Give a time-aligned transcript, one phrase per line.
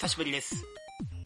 [0.00, 0.64] 久しぶりです。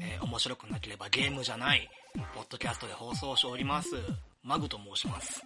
[0.00, 1.88] えー面白くなければゲームじゃない、
[2.34, 3.90] ポッドキャストで放送しております、
[4.42, 5.44] マグと申します。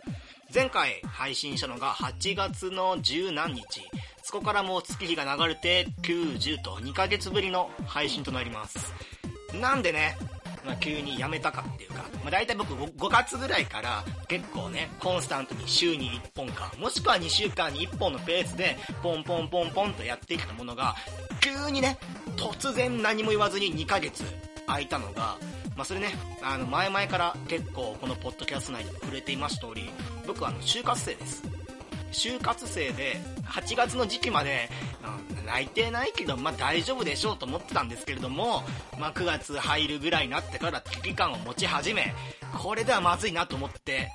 [0.54, 3.82] 前回配信したのが8月の十何日。
[4.22, 8.78] そこからもう月日が流れて9、10と2ヶ月ぶりの配信となります。
[9.60, 10.16] なんでね、
[10.64, 20.96] まあ、急にやめたかっていうか、まあ、大体僕 5, 5月ぐらいから結構ね、コンスタントに週に1本か、もしくは2週間に1本のペースで、ポンポンポンポンとやってきたものが、
[21.42, 21.98] 急にね、
[22.38, 24.24] 突然何も言わずに2ヶ月
[24.66, 25.36] 空いたのが、
[25.76, 29.90] まあ、それね、あの、前々から結構このポッドキャスト内で触れていました通り、
[30.26, 31.42] 僕はあの、就活生です。
[32.12, 34.70] 就活生で、8月の時期まで、
[35.02, 38.62] うん泣いてないけど、まあ大丈夫でしょうと思ってたんですけれども、
[38.98, 42.14] まあ9月入るぐらいになってから危機感を持ち始め、
[42.62, 44.10] これではまずいなと思って、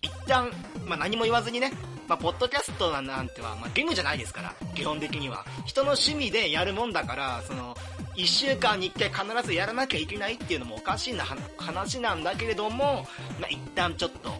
[0.00, 0.50] 一旦、
[0.86, 1.72] まあ何も言わずにね、
[2.10, 5.46] まあポッドキャストなんては、まあゲームじゃないですから、基本的には。
[5.64, 7.76] 人の趣味でやるもんだから、その、
[8.16, 11.24] 一週間に一回必ずやらなきゃいけないっていうのもおかしいな
[11.56, 13.06] 話なんだけれども、
[13.38, 14.30] まあ一旦ちょっと、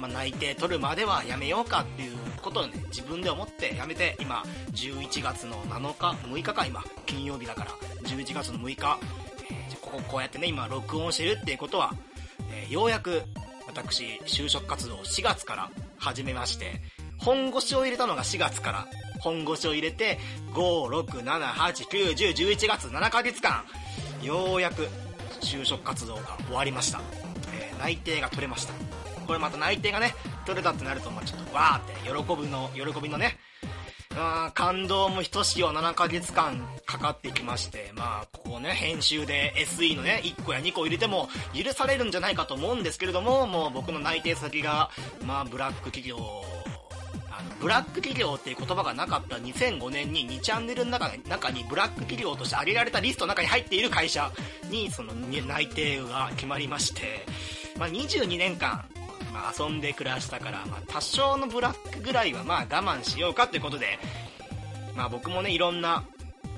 [0.00, 7.72] まあ、内定取るまではやめようかっていうことをね、自分で思ってやめて、今、11月の7日、6日か、今、金曜日だから、
[8.08, 8.98] 11月の6日、
[9.50, 11.92] えーこここうやってね、今、録音してるっていうことは、
[12.50, 13.24] えーようやく、
[13.66, 16.80] 私、就職活動を4月から始めまして、
[17.20, 18.86] 本腰を入れたのが4月から、
[19.20, 20.18] 本腰を入れて、
[20.52, 23.64] 5、6、7、8、9、10、11月、7ヶ月間、
[24.22, 24.88] ようやく、
[25.40, 27.00] 就職活動が終わりました。
[27.54, 28.74] えー内定が取れました。
[29.26, 33.38] これまた内定がね、取れたってなると、まあちょっとわーって喜ぶの、喜びのね、
[34.16, 44.90] あ感動もひとしお7ヶ月間かかってきまして、まあ、ここね、編集で SE のね、1個や2個入れても許されるんじゃないかと思うんですけれども、もう僕の内定先が、
[45.24, 46.18] まあ、ブラック企業、
[47.42, 54.30] の、ブラック企業っていう言葉がなかった2005年に2チャンネルの中に中にブラック企業として挙げられたリストの中に入っている会社
[54.70, 57.26] に、その、内定が決まりまして、
[57.78, 58.84] まあ、22年間、
[59.32, 63.98] まあ、遊んで暮らしたから、まあ、多少のブラックぐらいはまあ我慢しようかということで、
[64.94, 66.04] まあ僕もね、いろんな、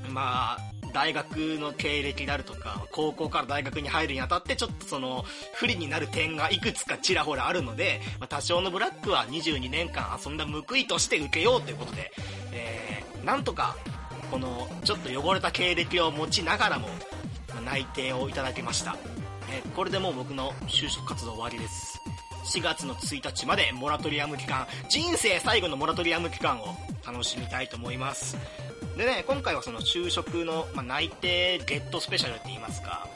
[0.09, 12.13] まあ、大学の経歴であるとか、高校から大学に入るにあたって、ちょっとその、不利になる点がいくつかちらほらあるので、まあ多少のブラックは22年間遊んだ報いとして受けようということで、
[12.53, 13.77] えー、なんとか、
[14.31, 16.89] この、ちょっと汚れた経歴を持ちながらも、
[17.55, 18.97] ま内定をいただきました。
[19.51, 22.01] えーこれでもう僕の就職活動終わりです。
[22.45, 26.77] 4月の1日までモラトリアム期間、人生最後のモラトリアム期間を
[27.07, 28.37] 楽しみたいと思います。
[28.97, 33.09] でね、今回はその就職の、まあ、内定ゲットスペシャルって言いますか、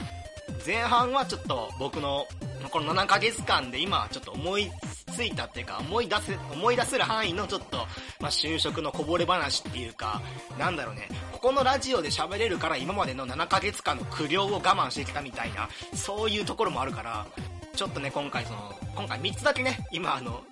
[0.65, 2.27] 前半はちょっと僕の
[2.71, 4.71] この7ヶ月間で今ちょっと思い
[5.13, 7.79] ついたっていうか思い出せ、思い出せる範囲のちょっと、
[8.21, 10.23] まあ、就職のこぼれ話っていうか、
[10.59, 17.27] なんだろうね、ここのラジオで喋れるから今までの7ヶ月間の苦行を我慢してきたみたいな、そういうところもあるから、
[17.75, 20.43] ちょっとね、今回その、今回3つだけね、今あの、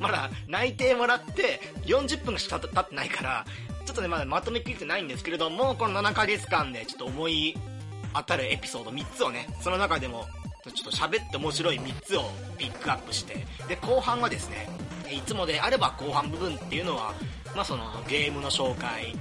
[0.00, 3.44] まだ内定もらって40分しか経ってないから、
[3.84, 7.54] ちょっとね、まだまとめきれてないんですけれども、この7ヶ月間でちょっと思い
[8.14, 10.26] 当たるエピソード3つをね、その中でも、
[10.64, 12.24] ちょっと喋って面白い3つを
[12.56, 14.68] ピックアップして、で、後半はですね、
[15.10, 17.12] いつもであれば後半部分っていうのは、
[17.54, 19.14] まあそのゲームの紹介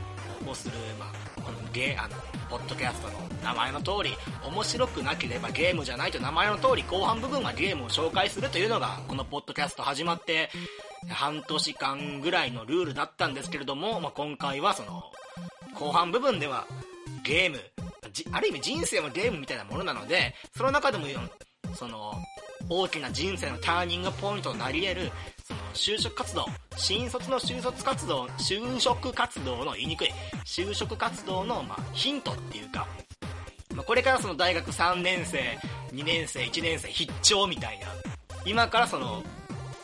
[0.48, 2.16] をする、まあ、このゲー、あの、
[2.54, 4.12] ポッドキャストの名前の通り、
[4.46, 10.52] 面白くなければゲームじゃないと名前の通り、後半部分はゲームを紹介するというのが、このポッドキャスト始まって、
[11.10, 15.02] 半年間ぐらいのルールだったんですけれども、まあ、今回はその、
[15.74, 16.68] 後半部分では、
[17.24, 17.58] ゲーム、
[18.32, 21.08] ある意味人生もゲームみたいなものなので、その中でも、
[21.74, 22.14] その、
[22.70, 25.12] 大きな人生のターニングポイントとなり得る、
[25.46, 26.46] その、就職活動、
[26.78, 30.10] 新卒の就卒活動、就職活動の言いにくい、
[30.46, 32.88] 就職活動の、まあ、ヒントっていうか、
[33.76, 35.58] まあ、これからその大学3年生、
[35.92, 37.88] 2年生、1年生、必聴みたいな、
[38.46, 39.24] 今からその、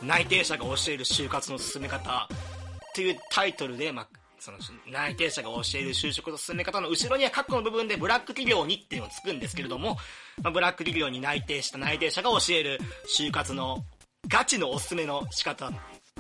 [0.01, 4.07] 内定者が教える就活の進め方っていうタイトルで、まあ、
[4.39, 4.57] その
[4.91, 9.97] 内定者が教える就職の進め方の後ろには過去の部分でブラック企業にっていうのをつくんですけれども、
[10.41, 13.83] まあ、ブラック企業に内定した内定者が教える就活の
[14.27, 15.71] ガチのおすすめの仕方っ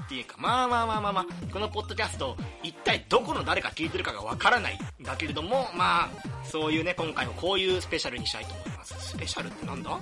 [0.07, 6.09] ていうか、まあまあまあまあまあ、このポッドキャスト、一体どこの誰が聞いてるかがわからないんだけれども、まあ、
[6.43, 8.95] そういうね、今回もこういうスペシャルにしたいと思います。
[8.99, 9.99] スペシャルってなんだ？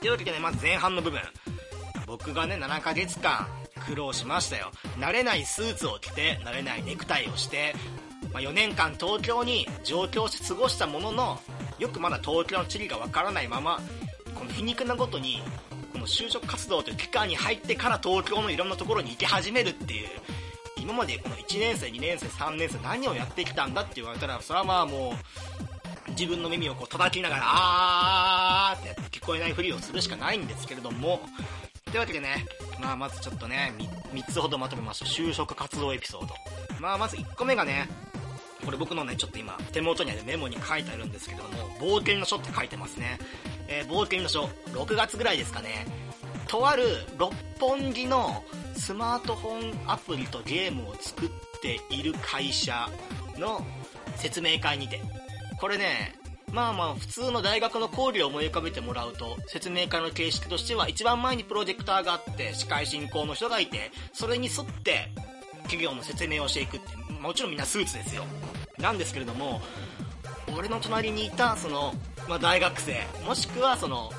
[0.00, 1.20] というわけでね、まず前半の部分。
[2.06, 3.46] 僕がね、7ヶ月間
[3.84, 4.70] 苦労しましたよ。
[4.98, 7.74] 慣れないスーツを着て、慣れないネクタイをして、
[8.32, 11.40] まあ、4年間東京に上京して過ごしたものの、
[11.78, 13.80] よくまだ東京の地理がわからないまま、
[14.34, 15.42] この皮肉なごとに、
[15.92, 20.08] この就職活動という期間に入ってから東京のいろんなところに行き始めるっていう、
[20.80, 25.14] 今までこの1年生、2年生、3年生何をやってきたんだって言われたら、それはまあも
[26.08, 31.20] う、自分の耳をこう叩きながら、あーって聞こえないふりをするしかないんですけれども、
[31.92, 32.46] というわけでね、
[32.80, 33.74] まあまずちょっとね、
[34.14, 35.04] 3, 3つほどまとめました。
[35.04, 36.34] 就職活動エピソード。
[36.80, 37.86] まあまず1個目がね、
[38.64, 43.18] これ僕のね、ちょっと今、手元にあるメモに書いてあるんですけども、冒険の書って書いてますね。
[43.68, 45.86] えー、冒険の書、6月ぐらいですかね。
[46.48, 46.84] とある
[47.18, 47.30] 六
[47.60, 48.42] 本木の
[48.74, 51.30] スマートフォンアプリとゲームを作っ
[51.60, 52.88] ている会社
[53.36, 53.62] の
[54.16, 55.02] 説明会にて。
[55.60, 56.14] これね、
[56.52, 65.08] まあまあ普通の大学の講義を思い浮かべてもらうと、説明会の形式としては一番前にプロジェクターがあって、司会進行の人がいて、それに沿って
[65.62, 68.24] 企業の説明をしていくって、もちろんみんなスーツですよ。
[68.78, 69.62] なんですけれども、
[70.56, 71.94] 俺の隣にいた、その、
[72.28, 74.10] まあ、大学生、もしくはその、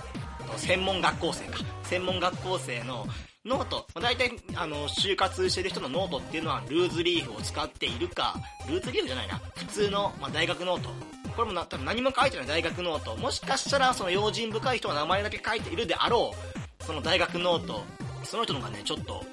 [0.58, 1.60] 専門学校生か。
[1.84, 3.06] 専門学校生の
[3.46, 8.36] ノート、まあ、大体、あの、就活してる人のノートっていうのは、ルーズリーフを使っているか、
[8.68, 11.23] ルーズリーフじゃないな、普通の、まあ、大学ノート。
[11.34, 13.16] これもな、多分何も書いてない大学ノート。
[13.18, 16.34] もしかしたら、その用心深い人は名前だけ書いているであろ
[16.80, 17.84] う、その大学ノート。
[18.24, 19.24] その人のがね、ちょっと、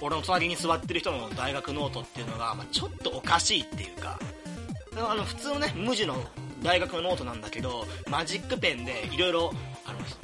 [0.00, 4.18] 俺の隣に座ってる人の大学ノートっていうのが、まあ、ちょっとおかしいっていうか、
[4.96, 6.16] あの、普通のね、無地の
[6.62, 9.52] 大学のノートなんだけど、マジックペンでいろいろ、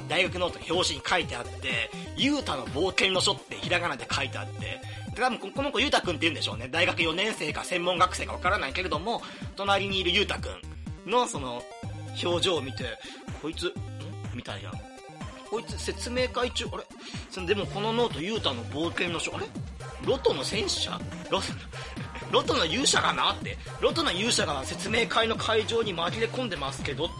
[0.07, 4.81] 大学ノートの表紙に書いてあって、ゆうたの冒険の書ってひらがなで書いてあって、
[5.15, 6.67] で、多分この子ゆうたくんって言うんでしょうね。
[6.69, 9.21] 大学4年生か専門学生かわからないけれども、
[9.55, 10.72] 隣にいるゆうたくん
[11.05, 11.61] のその、
[12.23, 12.85] 表情を見て、
[13.41, 13.73] こいつ、ん？
[14.35, 14.71] みたいな。
[15.49, 17.45] こいつ説明会中、あれ？
[17.45, 19.45] でもこのノートゆうたの冒険の書、あれ？
[20.05, 20.99] ロトの戦士、
[21.29, 21.41] ロ、
[22.31, 27.13] ロトの勇者がなって、ロトの勇者が説明会の会場に紛れ込んでますけどって。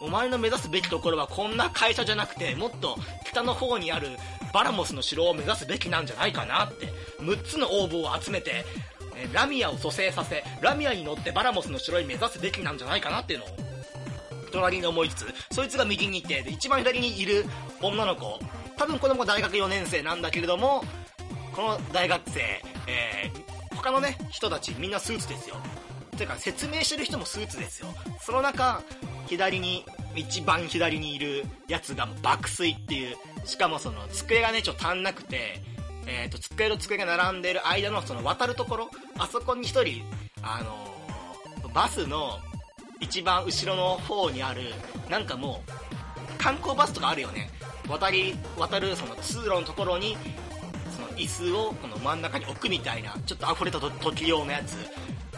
[0.00, 4.08] お前の目指すべきところはこんな会社じゃなくて、もっと北の方にある
[4.52, 6.86] バラモスの城を目指すべきなんじゃないかなって、
[7.20, 8.64] 6つの応募を集めて、
[9.32, 13.48] ラミアを蘇生させ、ラミアに乗ってバラモスの城に目指すべきなんじゃないかなっていうのを、
[14.52, 17.44] 隣に思いつつ、そいつが右にいて、で、一番左にいる
[17.80, 18.38] 女の子、
[18.76, 20.84] 多分この子大学4年生なんだけれども、
[21.54, 22.40] この大学生、
[22.86, 25.56] えー、他のね、人たちみんなスーツですよ。
[26.16, 27.88] てか説明してる人もスーツですよ。
[28.20, 28.82] その中、
[29.26, 29.84] 左に、
[30.14, 35.60] 一番左にいるやつが爆睡っていう、しかもその机がね、ちょっと足んなくて、
[36.06, 40.02] えっ、ー、と、机と机が並んでる間のその渡るところ、あそこに一人、
[40.42, 42.38] あのー、バスの
[43.00, 44.62] 一番後ろの方にある、
[45.10, 47.50] なんかもう、観光バスとかあるよね。
[47.88, 50.16] 渡り、渡るその通路のところに、
[50.94, 54.76] その椅子をこの真ん中に置くみたいな、ちょっと溢れた時用のやつ、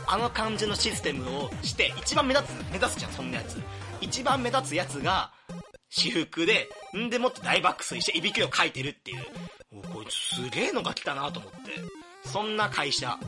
[0.06, 3.60] あの感じのシステムをして、一番目立つ、目立つじゃん、そんなやつ。
[4.00, 5.30] 一番目立つやつが、
[5.90, 9.24] 私服で、んでもって大爆睡していびきをかいてるっていう。
[9.72, 11.58] おこいつすげえのが来たなと思って。
[12.28, 13.18] そんな会社。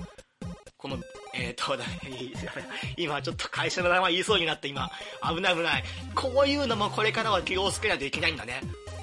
[0.76, 0.98] この、
[1.34, 1.76] えーと、
[2.96, 4.90] 今ちょっと会社の名前言いそうになって今、
[5.22, 5.84] 危ない危ない。
[6.14, 8.62] こういうのもこれからは気をつけないといけないんだね。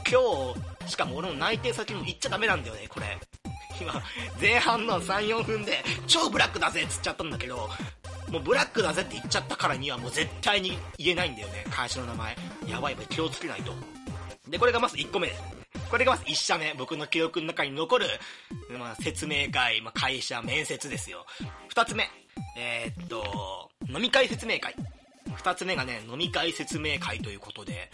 [0.10, 0.54] 今
[0.86, 3.18] 日、しかも俺の内定先も行っちゃダメなんだよね、これ。
[3.80, 4.02] 今、
[4.42, 7.70] 前半の3、4分で、超ブラックだぜっつっちゃったんだけど、
[8.32, 12.36] もうブラックだぜって言っちゃったからにはもう絶対に言えないんだよね、会社の名前。
[12.68, 13.74] やばいやばい、気をつけないと。
[14.50, 15.44] で、これがまず1個目です。
[15.90, 18.08] これがまず1社目、僕の記憶の中に残る、
[18.78, 21.26] まあ、説明会、まあ、会社、面接ですよ。
[21.74, 22.10] 2つ目、
[22.58, 24.76] えー、っと、飲み会説明会。
[25.30, 27.90] 2つ目がね、飲み会説明会ということで、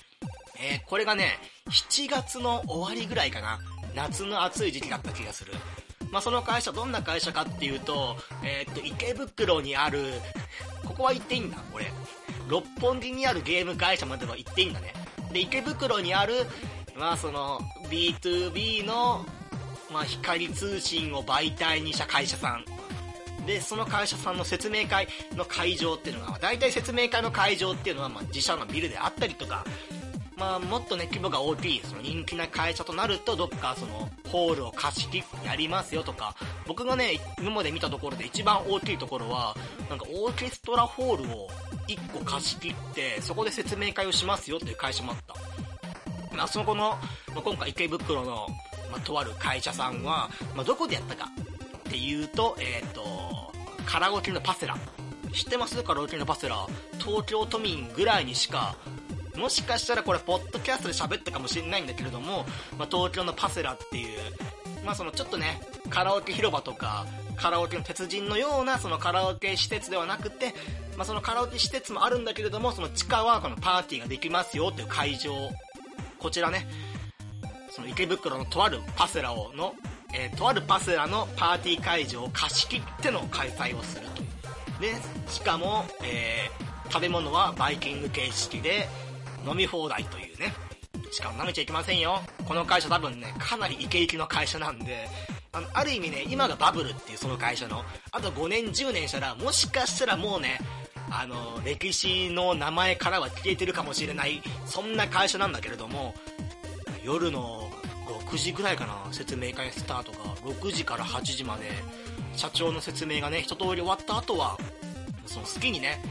[0.59, 1.37] えー、これがね、
[1.69, 3.59] 7月の終わりぐらいかな。
[3.95, 5.53] 夏の暑い時期だった気がする。
[6.13, 10.03] まあ、その会社、どんな会社かっていうと、えー、っと、池袋にある、
[10.85, 11.91] ここは行っていいんだ、俺。
[12.47, 14.93] 六本木にあるゲーム会社までは行っていいんだね。
[15.31, 16.45] で、池袋にある、
[16.95, 19.25] まあ、その、B2B の、
[19.91, 22.65] まあ、光通信を媒体にした会社さん。
[23.47, 29.65] で、その会社さんの説明会の会場っていうのが、大体説明会の会場っていうのは、まあ、自社のビルであったりとか、
[30.43, 36.35] まあ、もっとね、規模が大きい、その人気な会社となると、どっかその、ホールを貸し切ってやりますよとか、
[36.67, 39.55] 僕がね、今まで見たところで一番大きいところは、
[39.89, 41.47] なんかオーケストラホールを
[41.87, 46.35] 1個貸し切って、そこで説明会をしますよっていう会社もあった。
[46.35, 48.47] まあ、そこの、まあ、今回池袋の、
[48.91, 51.29] まあ、とある会社さんは、まあ、どこでやったか
[51.77, 53.53] っていうと、えっ、ー、と、
[53.85, 54.75] カラオケのパセラ。
[55.33, 55.81] 知ってます？
[55.83, 56.67] カラオケのパセラ。
[56.99, 58.75] 東京都民ぐらいにしか
[59.37, 62.45] もしかしたらこれ、ポッドキャストで喋ったかもしれないんだけれども、
[62.77, 64.19] まあ、東京のパセラっていう、
[64.85, 70.53] まあ、そのちょっとね、カラオケ広場とか、カラオケの鉄人のようなそのカラオケ施設ではなくて、
[70.97, 75.33] まあ、そのカラオケ施設もあるんだけれども、その地下はこのパーティーができますよっていう会場、
[76.19, 76.67] こちらね、
[77.71, 79.73] その池袋のとあるパセラをの、
[80.13, 84.93] えー、とあるパセラのパーティー会場を貸し切っての開催をするという。
[84.93, 88.87] で、しかも、えー、食べ物はバイキング形式で
[89.45, 90.53] 飲み放題というね。
[91.11, 92.19] しかも舐めちゃいけませんよ。
[92.47, 95.07] この会社多分ね、かなりイケイケの会社なんで、
[95.51, 100.59] あの、ある意味ね、今がバブルっていうその会社の、あと5年10年したら、もしかしたらもうね、
[101.11, 106.15] あの、歴史の名前からは消えてるかもしれない、そんな会社なんだけれども、
[107.03, 107.69] 夜の
[108.31, 111.69] 6時ぐらいかな、説明会スタートが、6時から8時まで、
[112.35, 114.57] 社長の説明がね、一通り終わった後は、
[115.27, 116.01] その好きにね、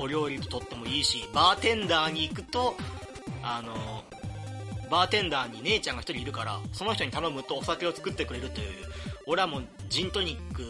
[0.00, 2.74] お料理とってもいいし、バーテンダーに行くと、
[3.42, 4.02] あの、
[4.90, 8.68] バーテンダーに姉ちゃんが一人いるから、その人に頼むとお酒を作ってくれるという、
[9.26, 10.64] 俺はもうジントニック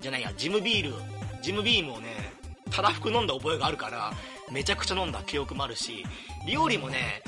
[0.00, 0.94] じゃないや、ジムビール、
[1.42, 2.32] ジムビームをね、
[2.70, 4.12] たらふく飲んだ覚えがあるから、
[4.50, 6.04] めちゃくちゃ飲んだ記憶もあるし、
[6.46, 7.22] 料理もね、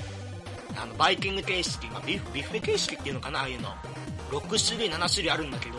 [0.81, 3.75] あの、バイキング形式、まあ、ビュッ、ビュッフェ形式っていうのかな、ああいうの。
[4.31, 5.79] 6種類、7種類あるんだけど、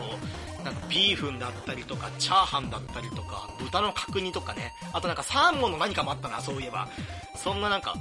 [0.62, 6.88] なんかビーフンだったりとか、チャーハンだったりとか、豚の角煮とかね、あとなんかサーモンの何かもあったな、そういえば。
[7.36, 7.94] そんななんか、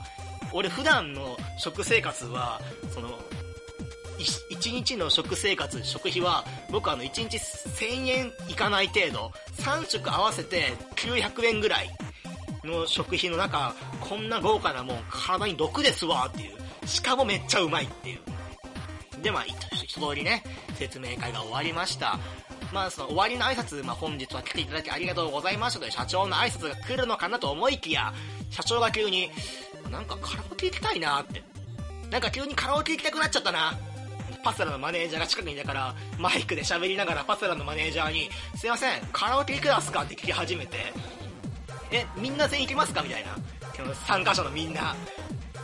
[0.54, 2.62] 俺普段の食生活は、
[2.94, 3.20] その、
[4.52, 11.90] 1日の食生活、食費は、僕あの1日1000円いかない程度、3食合わせて900円ぐらい
[12.64, 16.88] の食費の中、こんな豪華なもん体に毒ですわっていう。
[16.88, 18.20] しかもめっちゃうまいっていう。
[19.22, 20.44] で、まあ、一通りね、
[20.76, 22.20] 説明会が終わりました。
[22.72, 28.14] まあ、その終わりの挨拶、まあ、本日は来ていただきありがとうございましたという社長の挨拶が来るのかなと思いきや、
[28.50, 29.30] 社長が急に、
[29.90, 31.44] なんかカラオケ行きたいなって。
[32.10, 33.78] なんか急にカラオケ行きたくなっちゃったな。
[34.44, 40.78] パセラのマネージャーが近くにいたから、マイクで喋りながらパセラのマネージャーに、すいません、カラオケ行くですかって聞き始めて、
[41.92, 43.36] え、みんな全員行きますかみたいな。
[44.08, 44.96] 参加者のみんな。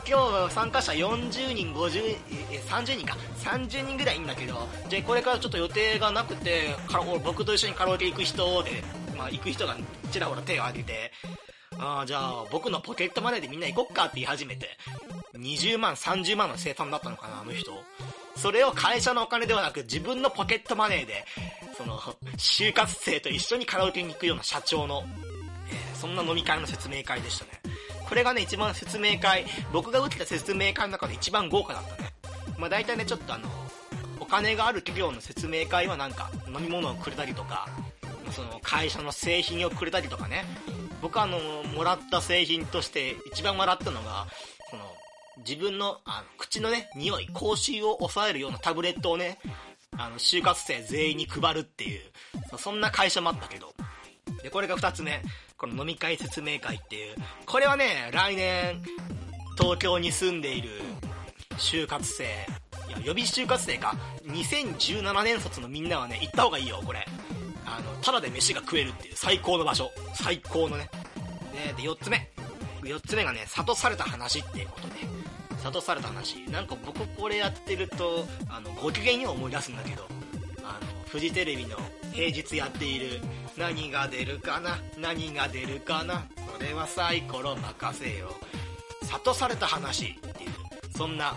[0.10, 2.16] 今日参加者40人、50、
[2.52, 3.18] え、30人か。
[3.44, 6.76] 30人ぐらいいんだけど、で、これからちょっと予定がなくて、
[7.26, 8.84] 僕と一緒にカラオケ行く人で、
[9.18, 9.76] まあ行く人が
[10.12, 11.12] ちらほら手を挙げて、
[11.78, 14.70] ああ、じゃあ僕のポケットマネーでみんな行こっかって言い始めて、
[15.36, 17.72] 20万、30万の生産だったのかな、あの人。
[18.38, 21.26] それを会社のお金ではなく自分のポケットマネーで、
[21.78, 22.00] その、
[22.38, 25.04] 就活生と一緒にカラオケに行くような社長の、
[25.70, 27.67] えー、そんな飲み会の説明会でしたね。
[28.08, 32.14] これがね、一番説明会、僕が受けた説明会の中で一番豪華だったね。
[32.58, 33.50] まあ大体ね、ちょっとあの、
[34.20, 37.68] お金がある企業の説明会はなんか、飲み物をくれたりとか、
[38.32, 40.46] その会社の製品をくれたりとかね。
[41.02, 41.40] 僕はあの、
[41.76, 44.28] もらった製品として一番もらったのが、
[44.70, 44.84] その、
[45.40, 49.38] 自分のあの口のね、匂い、口臭を抑えるようなタブレットをね、
[49.98, 52.02] あの、就活生全員に配るっていう、
[52.58, 53.74] そんな会社もあったけど。
[54.43, 55.22] で、これが二つ目。
[55.57, 57.15] この飲み会説明会っていう。
[57.46, 58.81] これはね、来年、
[59.57, 60.69] 東京に住んでいる
[61.57, 62.24] 就活生、
[62.88, 63.96] いや、予備就活生か。
[64.25, 67.05] 2017年卒のみんなはね、行った方がいいよ、これ。
[67.65, 69.91] あの、ただで飯が食えるっていう最高の場所。
[70.13, 70.89] 最高のね。
[71.75, 72.29] で、で、4つ目。
[72.84, 74.96] 4つ目がね、諭された話っていうことで。
[75.63, 76.38] 諭された話。
[76.50, 80.07] なんか僕これやってると、あの、ご機嫌に思い出すんだけど、
[80.63, 81.77] あの、フジテレビの
[82.18, 83.22] 平日やっている、
[83.60, 84.80] 何が出るかな？
[84.98, 86.26] 何が出るかな？
[86.52, 88.34] それはサイコロ任せよ。
[89.08, 90.50] 諭された話っていう、
[90.98, 91.36] そんな、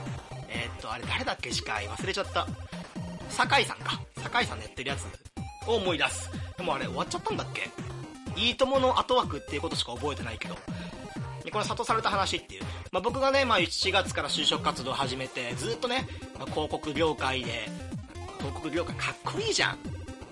[0.48, 1.86] えー、っと、あれ誰だっけ司会？
[1.86, 2.46] 忘れちゃった。
[3.28, 4.00] 酒井さんか。
[4.22, 5.04] 酒井さんのやってるやつ
[5.68, 6.30] を思い出す。
[6.56, 7.68] でもあれ終わっちゃったんだっけ？
[8.40, 10.54] いいともの後枠っていうことしか覚えてないけど。
[10.54, 12.62] これ諭された話っていう。
[12.90, 16.08] まあ、僕がね、まあ、7月から就職活動を始めて、ずっとね、
[16.38, 17.68] まあ、広告業界で、
[18.38, 19.78] 広告業界かっこいいじゃん。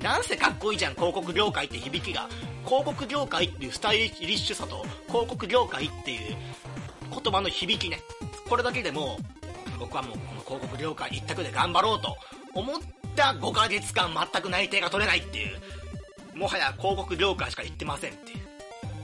[0.02, 2.28] なんせかっこいいじゃん、広告業界って響きが。
[2.64, 6.36] 広告業界っていうスタイリッシュさと、広告業界っていう
[7.10, 8.00] 言葉の響きね。
[8.48, 9.18] これだけでも、
[9.78, 12.16] 僕はもうこの広告業界一択で頑張ろうと
[12.54, 12.80] 思っ
[13.16, 15.60] た5ヶ月間全く内定が取れないっていう、
[16.36, 18.38] もはや広告業界しか行ってませんっていう。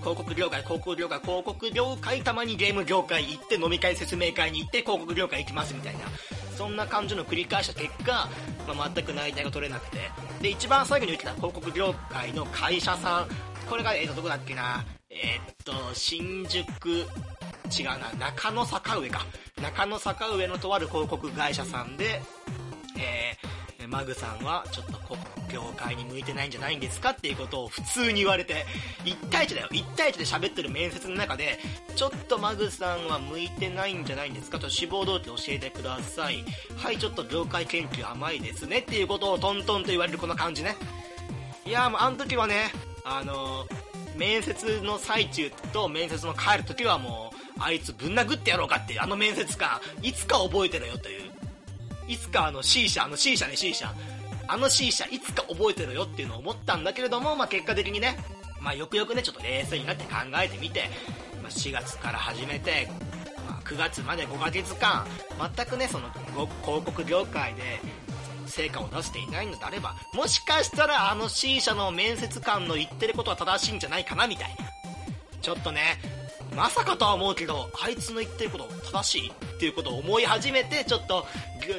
[0.01, 6.01] 広告業界、広告業界、広告業界、たまにゲーム業界行って飲み会説明会に行って広告業界行きますみたいな。
[6.57, 8.29] そんな感じの繰り返した結果、
[8.75, 9.99] まあ、全く内定が取れなくて。
[10.41, 13.29] で、一番最後に言ってた広告業界の会社さん、
[13.69, 19.27] これが、えっ、ー、と、どこだっけな、えー、っと、新宿、違うな、中野坂上か。
[19.63, 22.21] 中野坂上のとある広告会社さんで、
[23.85, 28.65] えー、マグさんはちょっとこの業界に向いてないんじゃないんですかっていうことを普通に言われて、
[29.05, 29.69] 1対1だよ。
[29.71, 31.59] 1対1で喋ってる面接の中で、
[31.95, 36.45] ちょっとマグさんは向いてないんじゃないんですかと志望動機教えてください。
[36.77, 40.77] はい、ちょっと業界研究甘いですねっていうことをトントンと言われるこの感じね。
[41.67, 42.71] いやもうあの時はね、
[43.05, 51.34] あのー、面接の最中と面接の帰る時はもう、あいつぶん殴ってやろうかっていうあの面接官、いつか覚えてろよという。
[52.09, 53.93] いつかあの C 社、あの C 社ね C 社、
[54.47, 58.17] あの C 社いつか覚えてろよっていうのを思ったんだけれども、まあ結果的にね、
[58.61, 60.11] まあよくよくね、ちょっと冷静になって考
[60.43, 60.89] えてみて、
[61.43, 62.89] まあ、4月から始めて、
[63.47, 65.07] まあ、9月まで5ヶ月間、
[65.57, 66.09] 全くね、その、
[66.63, 67.81] 広告業界で、
[68.47, 74.65] 成果を出していないのであれば、もしかしたらあの C 社の面接官の言ってることは正しいんじゃないかなみたいな。
[75.43, 75.99] ちょっとね、
[76.57, 81.27] まさかとは思うけど、あいつの言ってること正しいっていうことを思い始めて、ちょっと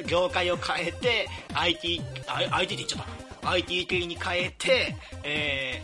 [0.06, 2.02] 業界を変えて、IT、
[2.50, 3.06] IT って言っちゃっ
[3.42, 3.50] た。
[3.50, 5.82] IT 系に変えて、え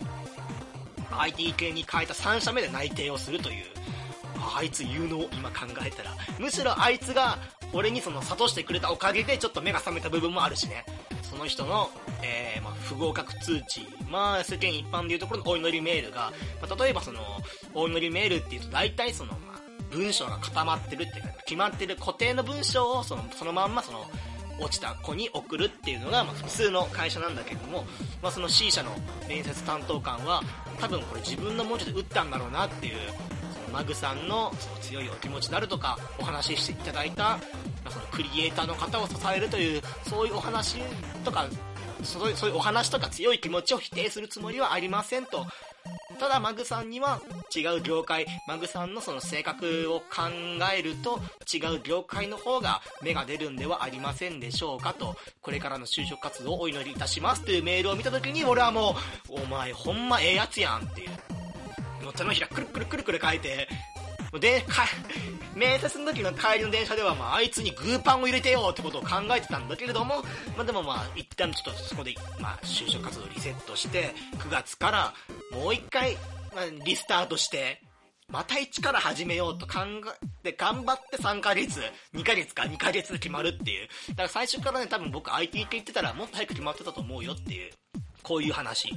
[1.09, 3.65] ー、IT 系に変えた3社目で内定をするという、
[4.55, 6.11] あいつ有能今考えたら。
[6.37, 7.37] むしろあいつが
[7.73, 10.85] 俺にその諭してくれたおかげでちょっと目が覚めた部分もあるしね。
[11.23, 11.89] その人の、
[12.21, 17.21] えー、まあ、不合格通知、まあ、世間一般でいうところのお祈りメールが、まあ、例えばその、
[17.73, 19.61] お祈りメールっていうと大体その、まあ、
[19.91, 24.05] 文章が固まってるっていうか、決まってる固定の文章をその、そのまんまその、
[24.59, 27.85] 落ちた子に送るっていうのが、まあ、普通の会社なんだけども、
[28.21, 28.91] まあ、その C 社の
[29.27, 30.43] 面接担当官は
[30.79, 32.93] 多分これ自分の文字で打ったんだろうなっていう
[33.73, 37.39] マグさんのその強いお気持ちであるとかお話ししていただいた
[37.89, 40.77] そのクリエイターの方を支えるというそういうお話
[41.25, 41.47] とか
[42.03, 45.45] そういうお話とか強い気持ちを否定するつもりはありませんと。
[46.19, 47.19] ただマグさんには
[47.53, 50.05] 違う業界マグさんのその性格を考
[50.73, 51.19] えると
[51.53, 55.15] 違う業界の方が芽が出るんではありませんでしょうかと。
[55.41, 58.95] これからの就職活動をお祈りいたしますというメールを見た時に俺はも
[59.29, 61.42] うお前ほんまええやつやんっていう。
[62.03, 63.67] もう手のひらくるくるくるくる書いて
[64.39, 64.85] で、か、
[65.55, 70.23] 面接の時の帰りの電車では、まあ、あいつにグーパンを入れてよってことを考えてたんだけれども、
[70.57, 75.13] まあでもまあ、一旦ちょっとそこで、まあ、就職活動リセットして、9月から
[75.51, 76.15] もう一回、
[76.55, 77.81] まあ、リスタートして、
[78.29, 79.81] また一から始めようと考
[80.43, 81.81] えて、頑張って3ヶ月、
[82.15, 83.87] 2ヶ月か2ヶ月で決まるっていう。
[84.09, 87.71] だから最初からね、多分僕 IT 系言ってたらもっと早く決まってたと思うよっていう、
[88.23, 88.91] こういう話。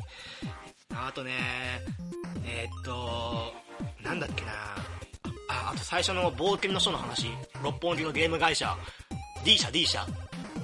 [0.94, 1.32] あとね、
[2.44, 3.52] えー、っと、
[4.02, 4.52] なんだっけな。
[5.48, 7.28] あ、あと最初の冒険の書の話、
[7.62, 8.76] 六本木のゲーム会社、
[9.44, 10.06] D 社 D 社、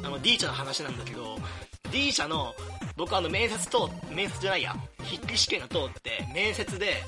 [0.02, 1.38] あの D 社の話なんだけど、
[1.90, 2.54] D 社の、
[2.96, 3.76] 僕あの面接通
[4.10, 7.02] 面接じゃないや、筆記試験が通って、面接で、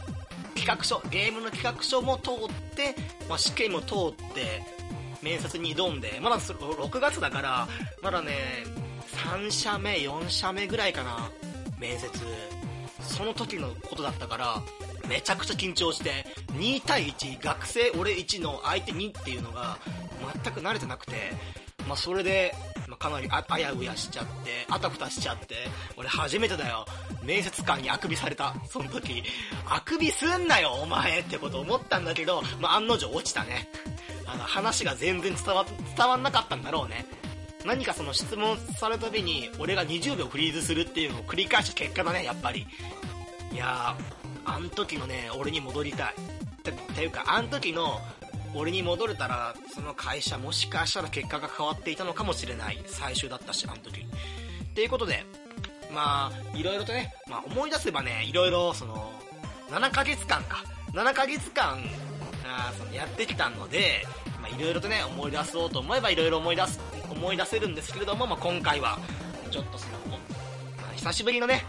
[0.55, 2.35] 企画書、ゲームの企画書も通っ
[2.75, 2.95] て、
[3.29, 4.63] まあ、試験も通って、
[5.23, 7.69] 面接に挑んで、まだ6月だから、
[8.03, 8.65] まだね、
[9.33, 11.31] 3社目、4社目ぐらいかな、
[11.79, 12.11] 面接。
[13.05, 14.63] その時のことだったから、
[15.09, 19.79] めちゃくちゃ緊張して、2対1、学生俺1の相手2っていうのが、
[20.43, 21.13] 全く慣れてなくて、
[21.87, 22.55] まあ、それで、
[22.89, 25.55] まあ、かなりあやうやしちゃって、あたふたしちゃって、
[25.97, 26.87] 俺初めてだよ。
[27.23, 29.23] 面接官にあくびされた、その時。
[29.67, 33.69] あくびすんなよ、お前ってこと思ったんだけど、まあ、案の定落ちたね。
[34.27, 37.05] あの、話が全然伝わ、伝わんなかったんだろうね。
[37.65, 42.67] 何かその質問されたびに、俺が20秒フリーズするっていうのを繰り返した結果だね、やっぱり。
[43.53, 46.15] いやー、あん時のね、俺に戻りたい。
[46.63, 48.01] てていうか、あん時の
[48.55, 54.01] 俺に戻れたら、その会社もしかしたら結果が変わっていたのかもしれない最終だったし、あの時。
[54.01, 54.05] っ
[54.75, 55.25] ていうことで、
[55.93, 59.13] まあ、いろいろとね、まあ思い出せばね、いろいろその、
[59.71, 60.65] 7ヶ月間か。
[60.93, 61.83] 7ヶ月間、
[62.77, 64.07] そのやってきたので、
[64.41, 68.99] まあいろいろとね、思い出そうと思えばいろいろ思い出す、思い出せるんですけれども、まあ今回は、
[69.51, 71.65] ちょっとその、まあ、久しぶりのね、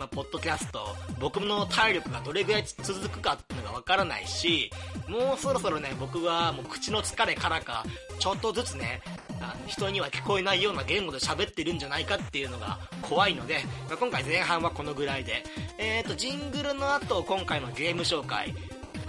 [0.00, 4.70] まあ、ポッドキャスト、僕の体力がどれぐらい続くかっていうのがわからないし、
[5.06, 7.84] もうそろそろね、僕はもう口の疲れからか、
[8.18, 9.02] ちょっとずつね、
[9.42, 15.44] あの人には聞こえないような言語で喋ってるんじゃないかっていうのが怖いので、まあ、今回前半はこのぐらいで、
[15.76, 18.54] えーと、ジングルの後、今回のゲーム紹介、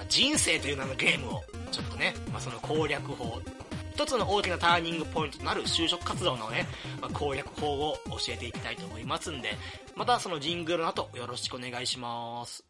[0.01, 3.39] まあ、人生という名のゲームを、ちょっとね、まあ、その攻略法、
[3.93, 6.65] 一つの大きなターニングポイントとなる就職活動のね、
[6.99, 9.55] まあ、攻略法を教えていきたいと思いますんで、
[9.95, 12.63] またそのジングルの後よろしくお願いします。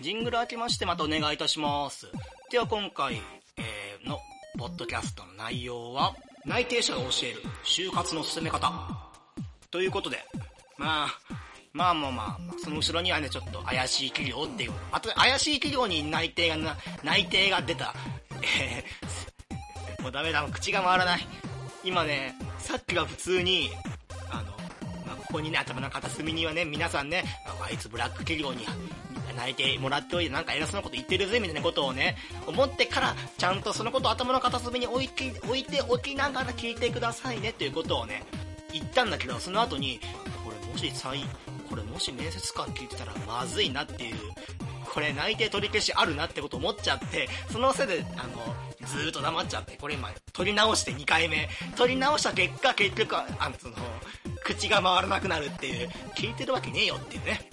[0.00, 2.08] ジングル明けましてまたお願いいたします。
[2.50, 3.22] では今回、
[3.56, 4.18] えー、の、
[4.58, 8.72] ポッドキャストの内容は、内定者が教える就活の進め方。
[9.70, 10.24] ということで、
[10.78, 11.18] まあ、
[11.72, 17.94] まあまあまあ、その後ろにはね、ちょっと怪しい企業っていう、あと怪しい企業に内定がな、内定が出た。
[18.42, 21.26] えー、もうダメだ、口が回らない。
[21.84, 23.70] 今ね、さっきは普通に、
[24.30, 24.57] あの、
[25.28, 27.22] ここにね、頭の片隅にはね、皆さんね、
[27.62, 28.66] あいつブラック企業に
[29.36, 38.24] 泣いてもらっておいてなんか偉そうなこと言ってるぜみたいなことをね、思ってから、ちゃんとそのことを頭の片隅に置いて、置いておきながら聞いてくださいねということをね、
[38.72, 40.00] 言ったんだけど、その後に、
[40.44, 41.22] これもし再、
[41.68, 44.16] これもし面接官聞いてたらまずいなっていう、
[44.92, 48.54] これ内定取り消しあるなってこと思っちゃって、そのせいで、あの、
[48.86, 51.48] ずーっと黙っちゃって、これ今、撮り直して2回目。
[51.76, 53.74] 撮り直した結果、結局、あの、その、
[54.44, 57.50] 口が回らなくなるっていう、聞いてるわけねえよっていうね。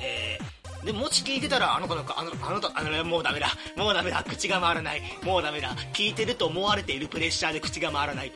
[0.00, 3.48] えー、で、もし聞いてたら、あの子の子、あの、あの、あの、もうダメだ。
[3.76, 4.22] もうダメだ。
[4.22, 5.02] 口が回らない。
[5.22, 5.74] もうダメだ。
[5.92, 8.32] 聞いてると思われているプレッシャーで口が回らない。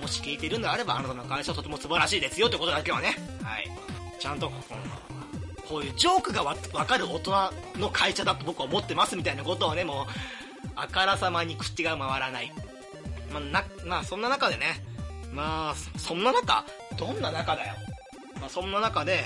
[0.00, 3.16] もし聞いてるんであれば、あなたの会社はとても素晴らしいですよってことだけはね。
[3.42, 3.70] はい。
[4.18, 4.54] ちゃんと、こ
[5.10, 5.11] の、
[5.68, 10.06] こういうジョークがわかる大人の会社だと僕は思ってますみたいなことをね、もう、
[10.76, 12.52] あからさまに口が回らない。
[13.32, 14.84] まあ、な、まあ、そんな中でね、
[15.32, 16.64] まあ、そんな中？
[16.98, 17.74] どんな中だよ。
[18.40, 19.24] まあ、そんな中で、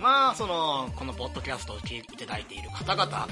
[0.00, 3.28] まあ、その、このポッドキャストを聞いていただいている方々、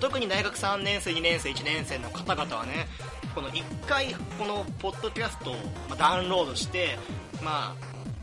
[0.00, 2.86] 特に大学3年生、2年生、1年生の方々はね、
[3.34, 5.56] この1回、このポッドキャストを
[5.96, 6.98] ダウンロードして、
[7.42, 7.74] ま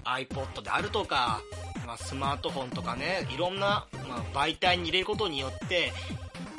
[0.06, 1.42] あ、iPod であるとか、
[1.88, 5.94] まあ、スマートフォンとかね、いろんな、まあ、媒体に入れることによって、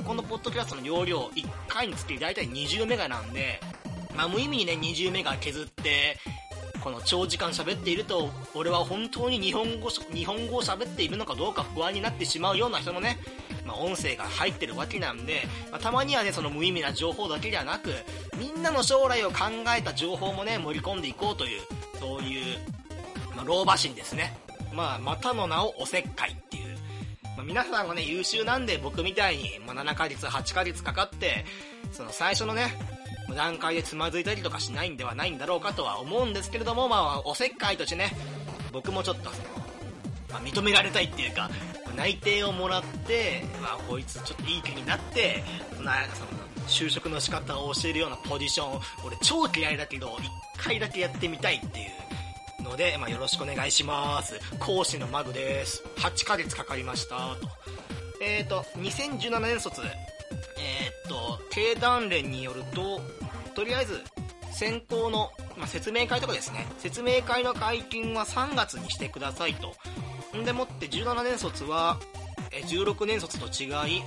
[0.07, 3.61] このポッドキャストの容量1回につき大体20メガなんで、
[4.17, 6.17] まあ、無意味にね、20メガ削って、
[6.83, 13.19] この長時間喋っていると、俺は本当に日本語、日本語を喋っているのかどうか不安になってしまうような人もね、
[13.67, 17.91] まあ、音声が入ってるわけなんで、まあ、たまにはね、その無意味な情報だけではなく、
[18.39, 19.37] みんなの将来を考
[19.77, 21.61] えた情報もね、盛り込んでいこうという、
[22.01, 22.59] そういう、
[23.37, 24.48] まあ、老婆心ですね。
[24.73, 26.77] まあ、またの名をおせっかいっていう。
[27.37, 31.45] まあ、皆さんがね、優秀なんで僕みたいに、まあ、7ヶ月、8ヶ月かかって、
[31.93, 32.77] その最初のね、
[33.35, 38.13] 段階でつまずいたりとかしないんではないんだろうかとは思うんですけれども、まあ、おせっかいとしてね、
[38.73, 39.49] 僕もちょっとその、
[40.31, 41.51] まあ、認められたいっていうか、
[41.97, 45.43] 内定をもらって、まあ、こいつちょっといい気になって、
[45.83, 50.17] なその就職の仕方を教えるようなポジション、俺超嫌いだけど、
[50.57, 52.08] 一回だけやってみたいっていう
[52.69, 54.39] ので、まあ、よろしくお願いします。
[54.61, 55.83] 講師のマグです。
[55.97, 57.49] 8ヶ月かかりました、と。
[58.21, 63.01] えっ、ー、と、2017年卒、えっ、ー、と、経団連によると、
[63.55, 64.01] とりあえず、
[64.53, 69.75] 先行の、まあ、説明会とかですね、説明会の解禁は3月にしてくださいと。
[70.37, 71.99] んでもって17年卒は、
[72.51, 74.03] 16年卒と違い、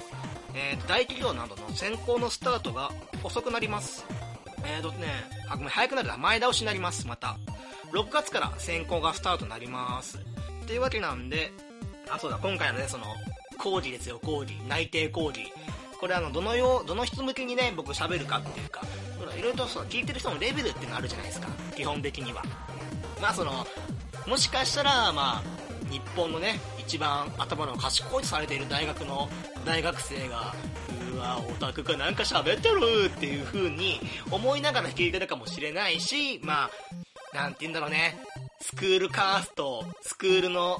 [0.53, 2.91] えー、大企業などの先行のスタートが
[3.23, 4.05] 遅くなります。
[4.63, 5.07] えーとね、
[5.49, 7.37] あ、ごめん、早くなる前倒しになります、また。
[7.91, 10.17] 6月から選考がスタートになります。
[10.17, 11.51] っていうわけなんで、
[12.09, 13.05] あ、そうだ、今回のね、その、
[13.57, 14.57] 講義ですよ、工事。
[14.67, 15.41] 内定工事。
[15.99, 18.81] これあの、どのよう、どの人向けにね、僕喋るかっていうか、
[19.37, 21.47] いろいろとその聞いてる人のレベルっていうのあるじゃないですか。
[21.75, 22.43] 基本的には。
[23.21, 23.65] まあその、
[24.27, 25.43] もしかしたら、まあ、
[25.91, 26.59] 日本のね、
[26.91, 29.29] 一番頭の賢いとされている大学の
[29.65, 30.53] 大学生が、
[31.15, 36.69] うわ、オタクかなんか喋ってるっていう風に思いながら聞いてるかもしれないし、ま
[37.33, 38.17] あ、なんて言うんだろうね、
[38.59, 40.79] スクールカースト、スクールの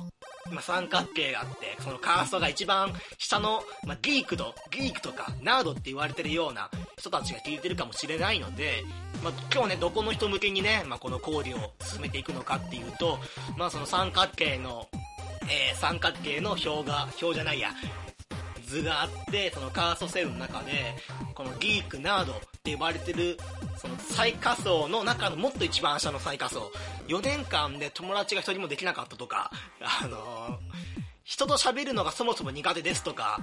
[0.49, 8.83] まあ、三角形があって、そのカーストが一番下の、まあ、ギークと、ギークとか、ナードって言われてるような人たちが聞いてるかもしれないので、
[9.23, 13.19] まあ、今日ね、どこの人向けにね、まあ、この講義を進めていくのかっていうと、
[13.55, 14.87] まあ、その三角形の、
[15.49, 17.71] えー、三角形の表が、表じゃないや、
[18.65, 20.95] 図があって、そのカーストセルの中で、
[21.33, 23.37] このギーク、ナードって呼ばれてる、
[23.77, 26.71] その最下層の中のもっと一番下の最下層。
[27.07, 29.51] 4年間で友達が一人もできなかったとか、
[29.81, 30.57] あのー、
[31.23, 33.39] 人と喋るのがそもそも苦手ですとか、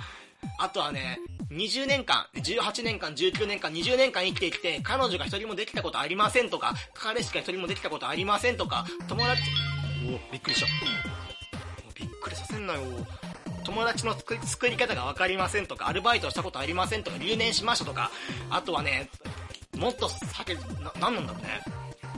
[0.58, 1.18] あとはね、
[1.50, 9.42] 20年間、18年間、19年間、20年間生きてきて、彼女が一人もできたことありませんとか、彼氏が一人もできたことありませんとか、友達、
[10.06, 10.66] おびっくりした。
[12.20, 12.80] くりさせんなよ。
[13.64, 18.10] 友達の作り方が分かりませんとか、アルバイトしたことありませんとか、留年しましたとか、
[18.50, 19.10] あとはね、
[19.76, 21.60] もっと避け、な、なんなんだろうね。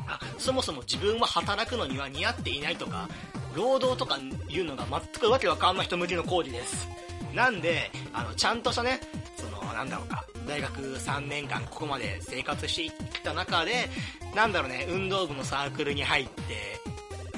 [0.06, 3.08] あ、そもそも自分は働くのには似合っていないとか、
[3.54, 6.88] 労働とかいうのが全くわけわかんない人向けの講義です。
[7.34, 9.00] なんで、あの、ちゃんとしたね、
[9.36, 13.88] その、なんだろうか、大学3年間ここまで生活してきた中で、
[14.34, 16.80] なんだろうね、運動部のサークルに入って、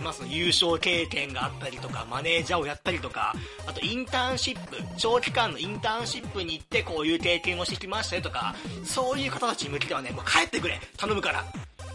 [0.03, 3.35] まあ、その優勝経験があったりとか、マネージャーをやったりとか、
[3.67, 11.45] あとインターンシップ、長期間のインターンシップに行ってこういう経験をしてきましたよとか、そういう方たちに向けてはね、もう帰ってくれ頼むから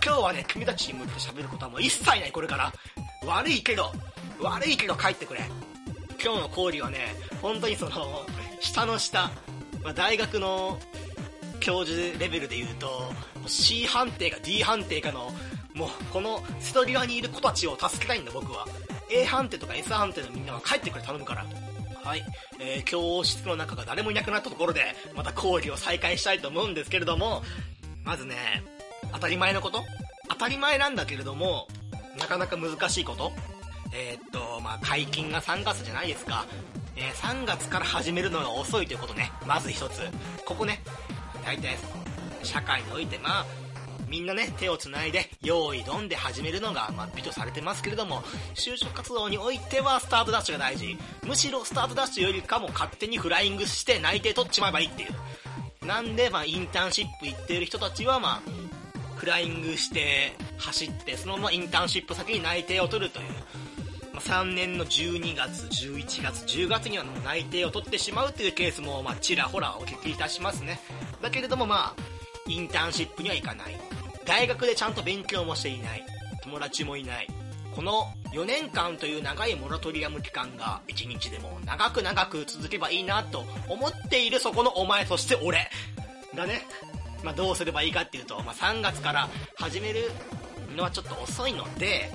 [0.08, 2.74] 今日はね、君たちに向けて喋ることはもう一切ない、これから。
[3.26, 3.92] 悪いけど、
[4.40, 5.42] 悪いけど帰ってくれ。
[6.24, 8.26] 今日の講義はね、本当にその、
[8.62, 9.30] 下の下、
[9.84, 10.80] まあ、大学の
[11.60, 13.12] 教授レベルで言うと、
[13.48, 15.32] C 判定か D 判定かの
[15.78, 18.66] もう、この瀬戸際にいる子たちを助けたいんだ、僕は。
[19.10, 21.46] A 判定とか S 判定のみんなは帰ってくれ頼むから。
[22.04, 22.24] はい。
[22.60, 27.44] えー、教室の中が誰もいなくなったところで、また講義を再開したいと思うんですけれども、
[28.04, 28.36] まずね、
[29.14, 29.84] 当たり前のこと
[30.30, 31.68] 当たり前なんだけれども、
[32.18, 33.32] なかなか難しいこと
[33.94, 36.46] えー、っと、まあ、解禁が3月じゃないですか。
[36.96, 39.32] えー、3月から始めるのが遅いということね。
[39.46, 40.02] まず一つ。
[40.46, 40.82] ここね、
[41.46, 41.78] 大体、
[42.44, 43.46] 社会においてまあ
[44.08, 48.22] みんなね、手を繋いで、用意ドンで始めるのが、まあ、美とされてますけれども、
[48.56, 50.98] 就職活動においてはスタートダッシュが大事。
[51.24, 55.86] むしろスタートダッシュよりかも勝手にフライングして内定取っちまえばいいっていう。
[55.86, 63.26] なんで、まあ、インターンシップ行ってる人たちは、まあ、フライングして走って、そのままインターンシップ先に内定を取るという。
[64.14, 70.80] まあ、3年の12月、11月、10月には内定を取ってしまうというケースも、まあ、ちらほらお聞きいたしますね。
[71.22, 72.02] だけれどもまあ、
[72.48, 73.87] インターンシップには行かない。
[74.28, 76.06] 大学でちゃんと勉強もしていない。
[76.44, 77.28] 友達もいない。
[77.74, 85.70] この4年間という長いモラトリアム期間が1日でも長く長く続けばいいなと思っているそこのお前そして俺
[86.36, 86.64] がね、
[87.24, 90.10] まあ、どうすればいいかっていうと、まあ、3月から始める
[90.76, 92.12] のはちょっと遅いので、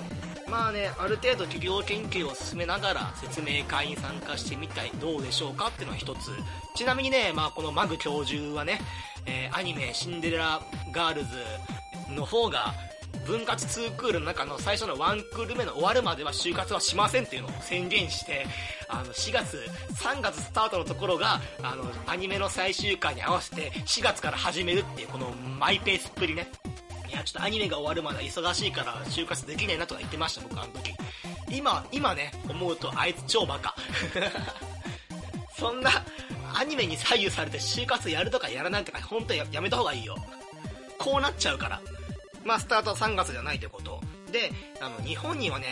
[0.49, 6.31] まあね、ある程度企業研究を進めながら説明会に参加してみたい、どうでしょうかっていうのは一つ。
[6.75, 8.79] ちなみにね、まあこのマグ教授はね、
[9.25, 11.29] えー、アニメシンデレラガールズ
[12.15, 12.73] の方が
[13.25, 18.45] 分割2クールの中の最初の1クール目の終わるまでは就活はしませんっていうのを宣言して、
[18.89, 26.47] あの、4月、3月スタートのところが、あの、アニメの最終回に合わせて4月から始めるっていうこのマイペースっぷりね。
[27.09, 30.91] いや、ちょっとアニメが終わるまで忙しいから就活できねえなとか言ってました、僕あの時。
[31.49, 33.75] 今、今ね、思うとあいつ超バカ。
[35.57, 36.03] そんな、
[36.55, 40.17] アニメに左右されて就活やるとかやらないとか、本当にやめた方がいいよ。
[40.97, 41.79] こうなっちゃうから。
[42.45, 44.01] まあ、スタートは3月じゃないってこと。
[44.31, 44.51] で、
[44.81, 45.67] あの、日本にはね、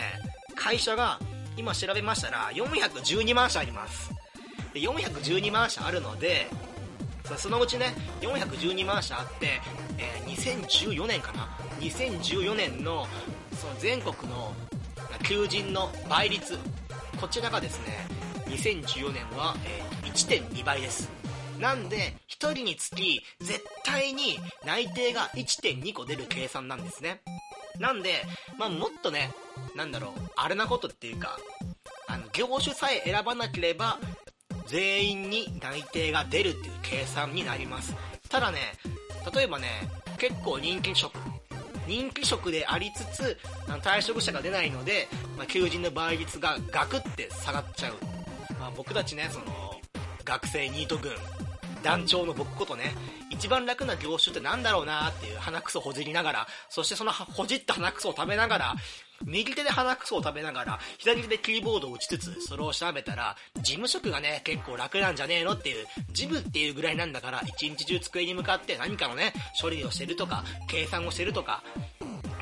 [0.54, 1.18] 会社が、
[1.56, 4.10] 今調べましたら、412万社あります。
[4.72, 6.48] で、412万社あるので、
[7.36, 9.60] そのうちね、412万社あって、
[9.98, 11.48] えー、2014年かな
[11.80, 13.06] ?2014 年の、
[13.60, 14.52] その全国の
[15.22, 16.58] 求人の倍率、
[17.20, 18.06] こちらがですね、
[18.46, 21.21] 2014年は、えー、1.2倍です。
[21.62, 27.20] なんで、1人につき、絶対に内定が1.2個出る計算なんですね。
[27.78, 28.24] なんで、
[28.58, 29.30] まあ、もっとね、
[29.76, 31.38] なんだろう、あれなことっていうか、
[32.08, 34.00] あの、業種さえ選ばなければ、
[34.66, 37.94] 全員に内定が出るっていう計算になります。
[38.28, 38.58] ただね、
[39.32, 39.68] 例えばね、
[40.18, 41.14] 結構人気職、
[41.86, 47.94] 人気職でありつつ、あの退職者が出ないので、まあ、求人の倍率がガクって下がっちゃう。
[48.58, 49.80] まあ、僕たちね、その、
[50.24, 51.12] 学生ニート軍、
[51.82, 52.94] 団長の僕ことね、
[53.30, 58.74] 一番楽な業種ってなんだろうなっていう鼻くそほじりながら、そしてそのほじった鼻くそを食べながら、
[59.24, 71.62] 右手で鼻くそを食べながら、左手でキーボードを打ちつつ、それを調べたら、事務職がね、結構楽なんじゃねえのっていう、事務っていうぐらいなんだから、一日中机に向かって何かのね、処理をしてるとか、計算をしてるとか、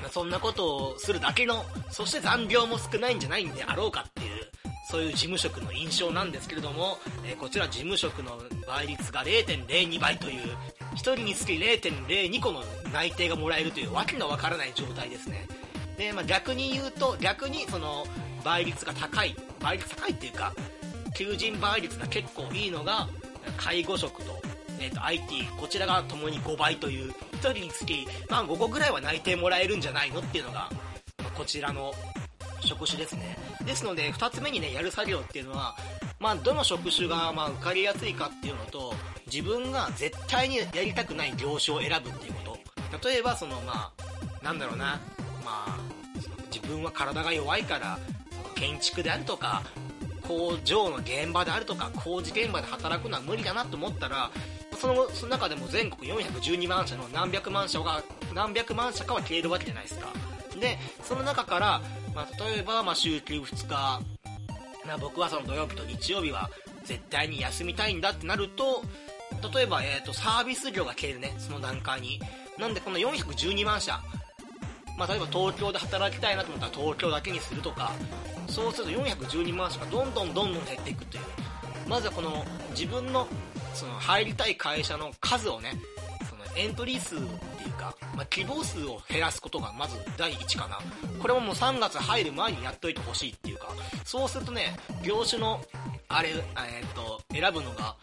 [0.08, 4.50] そんなことをするだけの、そして残業も少ないんじゃないんであろうかっていう、
[4.90, 10.56] そういう事務職の印象なんですけれども、えー、こちら事務職の倍率が0.02倍という、
[10.94, 15.46] 1人につき0.02個の内定がもらえるというわけのわからない状態ですね。
[15.96, 18.04] で、まあ、逆に言うと、逆にその
[18.44, 20.52] 倍率が高い、倍率高いっていうか、
[21.14, 23.08] 求人倍率が結構いいのが、
[23.56, 24.39] 介護職と、
[24.80, 30.70] えっ、ー、と、IT、こちらが共に5倍という、1人につき、まあ5個ぐらいは内定もらえるんじゃないのっていうのが
[31.22, 31.92] ま、こちらの
[32.60, 33.36] 職種ですね。
[33.64, 35.76] ですので、2つ目にね、やる作業っていうのは、
[36.18, 38.94] まあ、どの職種が、まあ、受かりやすいかっていうのと、
[39.26, 42.58] 自分が絶対にやりたくない業種を選ぶっていうこ
[42.92, 43.08] と。
[43.08, 43.92] 例えば、その、ま
[44.42, 45.00] あ、なんだろうな、
[45.44, 45.78] まあ、
[46.52, 47.98] 自分は体が弱いから、
[48.54, 49.62] 建築であるとか、
[50.26, 54.30] 工場の現場であるとか、工事現場で働くのは無理だなと思ったら、
[54.80, 58.02] その、その中でも全国412万社の何百万社が、
[58.34, 60.08] 何百万社かは消えるわけじゃないですか。
[60.58, 61.82] で、その中から、
[62.14, 64.00] まあ、例えば、まあ、週休2日、
[64.86, 66.48] な僕はその土曜日と日曜日は
[66.84, 68.82] 絶対に休みたいんだってなると、
[69.54, 72.20] 例えば、え、ー、と、サービス業が消えるね、その段階に。
[72.58, 74.00] なんで、この412万社、
[74.96, 77.92] まあ、例えば東京で働きたいなと思ったら東京だけにするとか、
[78.48, 81.24] そうすると412万社がどんどんどんどん減っていくという。
[81.86, 83.26] まずはこの自分の
[83.74, 85.72] その入りたい会社の数をね、
[86.28, 87.24] そのエントリー数って
[87.64, 90.78] いうか、まあ、希望数を減らすことがまず第一かな。
[91.20, 93.68] これももう3月入る前にやっといてほしいっていうか、
[94.04, 95.60] そうするとね、業種の、
[96.08, 97.96] あれ、えー、っと、選ぶのが、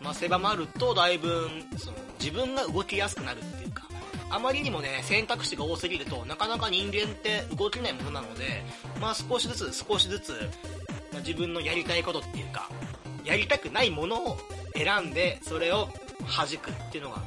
[0.00, 3.84] まあ、狭まるとだいぶ、その、自分が動きやすくなるっていうか、
[4.30, 8.64] あまりにもね、選択肢が多すぎると、なかなか人間って動けないものなので、
[9.00, 10.32] まあ少しずつ少しずつ、
[11.12, 12.68] まあ、自分のやりたいことっていうか、
[13.24, 14.38] やりたくないものを
[14.74, 15.88] 選んで、それを
[16.36, 17.22] 弾くっていうのが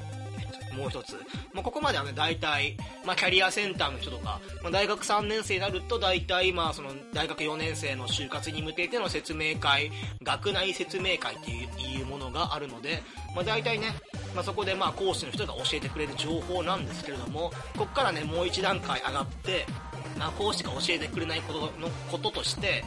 [0.76, 1.16] もう一つ。
[1.54, 13.02] まあ、ここまではね、大体、まあ、キャリアセンターの人とか、まあ、大学3年生になると、大体、まあ、その、大学4年生の就活に向けての説明会、学内説明会っていうものがあるので、
[13.36, 13.96] まあ、大体ね、
[14.36, 19.66] まあ、そこでまあ講師の人が教えてくれる情報なんですけれどもここからねもう一段階上がって、
[20.20, 22.84] まあ、講師が教えてくれないことのこととして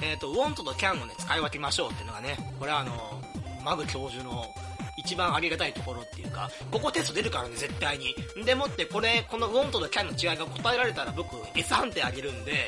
[0.00, 3.20] えっ、ー、と、want と can をね、使い分けましょうっていうのがね、これはあの、
[3.68, 4.46] マグ教授の
[4.96, 8.14] 一番ありがたいところっていうか、ここテスト出るからね、絶対に。
[8.46, 12.64] でもって、これ、この want と can の違いが答えられたら僕、S 判定あげるんで、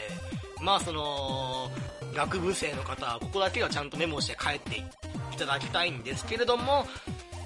[0.60, 1.70] まあその、
[2.14, 6.86] 学部生の方はここだけはちゃんとメモして帰っていただきたいんですけれども、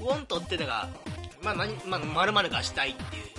[0.00, 0.88] want っていうのが、
[1.40, 3.34] まあ何、まあ、〇〇がしたいっていう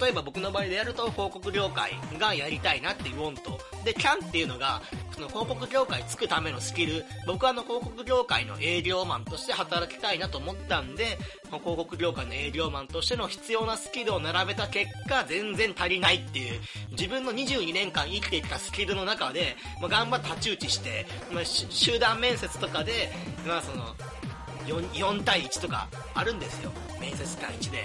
[0.00, 3.36] 例えば僕の場合でやると広告業界がやりたいなっていう want
[3.84, 4.82] で can っていうのが
[5.18, 16.60] その広告業界つくためのスキル僕はあの広告業界の営業マンとして働きたいなと思ったんで広告業界の営業マンとしての必要なスキルを並べた結果全然足りないっていう
[16.92, 23.10] 自分の22年間生きてきたスキルの中で、まあ、頑張って太刀打ちして、まあ、集団面接とかで、
[23.44, 23.96] まあ、その
[24.66, 26.70] 4, 4対1とかあるんですよ。
[27.00, 27.84] 面接官1で。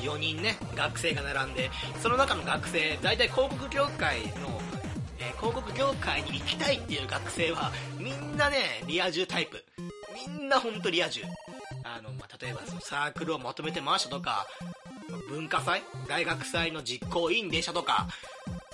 [0.00, 1.70] 4人ね学生が並んで。
[2.02, 4.60] その中の学生大体広告業界の、
[5.18, 9.64] えー、広告業界に行きたいっていう学生はみんなねリア充タイプ。
[10.14, 11.22] みんなほんとリア充。
[11.84, 14.46] あの、まあ、例えばそのサークルをまとめて回したとか
[15.28, 15.82] 文化祭？
[16.08, 18.08] 大学祭の実行委員でしたとか。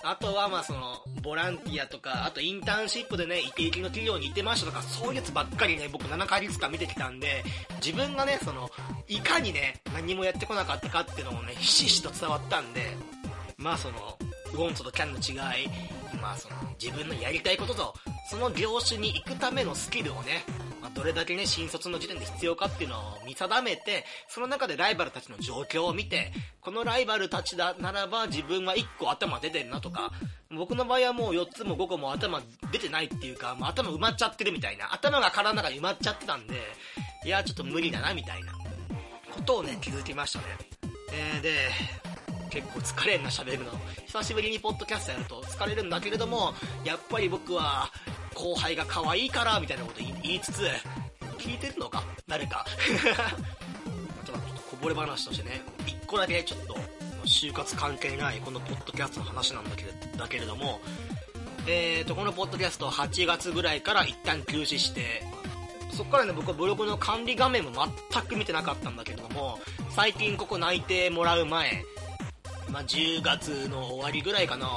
[0.03, 7.45] あとはまあその、ボランティアとか、あとインターンシップでね、イケイケの企業に行ってましたとか、そういうやつばっかりね、僕7ヶ月間見てきたんで、
[7.85, 8.71] 自分がね、その、
[9.09, 12.97] いかにね、何もやってこなかったかっていうのもね、ひしひしと伝わったんで、
[13.59, 14.17] まあその、
[14.53, 15.33] ウォントとキャンの違
[15.63, 15.69] い、
[16.21, 17.95] まあその、自分のやりたいことと、
[18.31, 20.45] その業種に行くためのスキルをね、
[20.81, 30.13] まあ、どれだけね、新卒の時点で必要かっていうのを見定めて、その中でライバルたちの状況を見て、このライバルたちだならば自分は1個頭出てるなとか、
[30.51, 32.41] 僕の場合はもう4つも5個も頭
[32.73, 36.55] 出てないっていうか、もう頭埋まっちゃってるみたいな、頭が体の中に埋まっちゃってたんで、
[37.25, 38.53] いや、ちょっと無理だなみたいな、
[39.31, 40.45] ことをね、気づきましたね。
[41.13, 41.71] えー、で、
[42.51, 43.71] 結構疲れんな喋るの。
[44.07, 46.53] 久しぶりにポッドキャストやると疲れるんだけれども、
[46.85, 47.91] やっぱり僕は
[48.35, 50.63] 後輩が可愛いから、みたいなこと言いつつ、
[51.39, 52.03] 聞いてるのか？
[52.27, 52.65] 誰か？
[54.27, 56.77] ちょっとこぼれ話としてね、一個だけちょっと、
[57.25, 60.81] 就活関係ないこのポッドキャストの話なんだけれだけれども、
[61.67, 65.23] えーと、このポッドキャスト8月ぐらいから一旦休止して、
[65.93, 67.73] そこからね、僕はブログの管理画面も
[68.13, 69.61] 全く見てなかったんだけれども、
[69.95, 71.85] 最近ここ内定もらう前、
[72.71, 74.69] まあ、10月の終わりぐらいかな、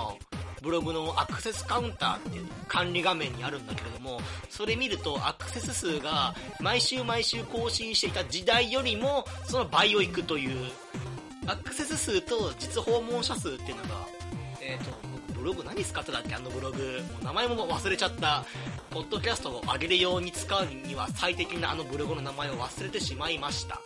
[0.62, 10.72] ブログのアクセスカウンターっていう管理画面にあるんだけれども、それ見るとアクセス数が毎週毎週更新していた時代よりもその倍をいくという、
[11.46, 14.08] アクセス数と実訪問者数っていうのが、
[14.62, 14.92] えっ、ー、と、
[15.34, 16.36] ブログ何使ってたっけ？
[16.36, 16.78] あのブログ。
[16.78, 18.46] もう名前も忘れちゃった。
[18.90, 23.82] ポッドキャストを上げるように使うには最適なあのブログの名前を忘れてしまいました。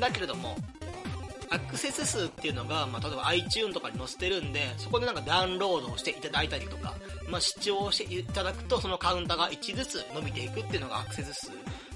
[0.00, 0.56] だけれども、
[1.50, 6.94] アクセス数っていうのが、まあ、例えば iTune とかに載せてるんで、そこでなんかダウンロードをしていただいたりとか、
[7.28, 11.50] まあ、視聴していただくと、そのカウンターが1ずつ伸びていくっていうのがアクセス数。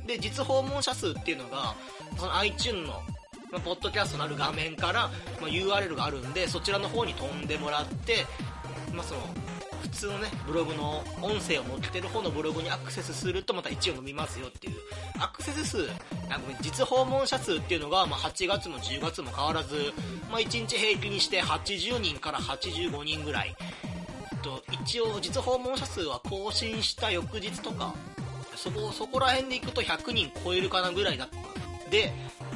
[0.07, 1.75] で、実訪問者数っていうのが、
[2.17, 3.03] その iTune の、
[3.51, 5.09] まあ、ポッドキャストのある画面から、
[5.41, 8.27] まあ、URL があるんで、そちらの方に飛んでもらって、
[8.93, 9.21] まあ、その、
[9.81, 14.77] 普通のね、ブログの音声を載ってる方のブログにアクセスするとまた1を伸びますよっていう。
[15.19, 15.89] アクセス数、
[16.29, 19.93] あごめん実訪問者数っていうのが、まあ、8月も10月も変わらず、
[20.31, 23.57] まあ、1日平均にして80人から85人ぐらい。
[24.43, 27.95] と、一応実訪問者数は更新した翌日とか、
[28.57, 31.91] そこ、そこら辺で行くと100人超えるかなぐらいだった。
[31.91, 32.13] で、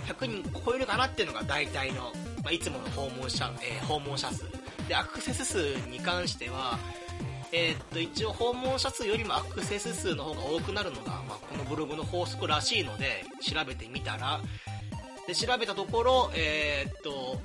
[0.06, 4.44] 100人超えるかなっていうのが大体の、まあ、いつもの訪問者、えー、訪問者数。
[4.88, 6.78] で、アクセス数に関しては、
[7.52, 14.40] えー、っと、一応訪問者数よりもアクセス数の方が多くなるのが、まあ、このブログの法則らしいので、調べてみたら、
[15.26, 17.38] で、調べたところ、えー、っと、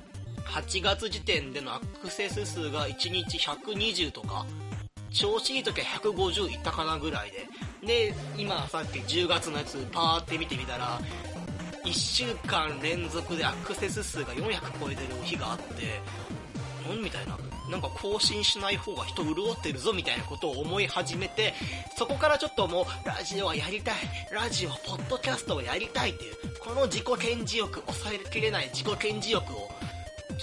[0.46, 4.46] 8月時点でのアクセス数が1日120とか、
[5.10, 7.46] 調子いい時は150いったかなぐらいで。
[7.86, 11.00] で、今さっき10月のやつパーって見てみたら、
[11.84, 16.00] 1週間連続でアクセス数が400超えてる日があって、
[16.92, 17.38] んみたいな。
[17.70, 21.54] なんか更新しない方が人潤ってるぞみたいなことを思い始めて、
[21.96, 23.94] そこからちょっともう、ラジオはやりたい、
[24.32, 29.70] ラジオ、ポッドキャストをやりたいっていう、この自己顕示欲、抑えきれない自己顕示欲を、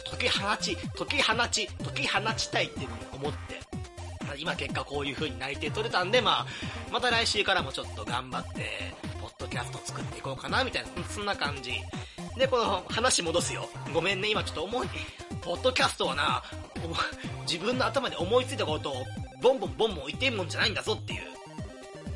[0.10, 3.60] 解き放ち、解き放ち、解き放ちたいっていうふうに思って、
[4.38, 6.46] 今結果こういう風に内定取れたんで、まあ、
[6.92, 11.74] また来週からもちょっと頑張って、ポッドキャスト作っていこうかな、みたいな、そんな感じ。
[12.38, 13.68] で、この話戻すよ。
[13.94, 14.88] ごめんね、今ちょっと思い、
[15.48, 16.44] ポッドキャストはな、
[17.50, 19.06] 自分の頭で思いついたことを
[19.42, 21.22] ボンボンボンボン言ってんもんじゃないんだぞっていう。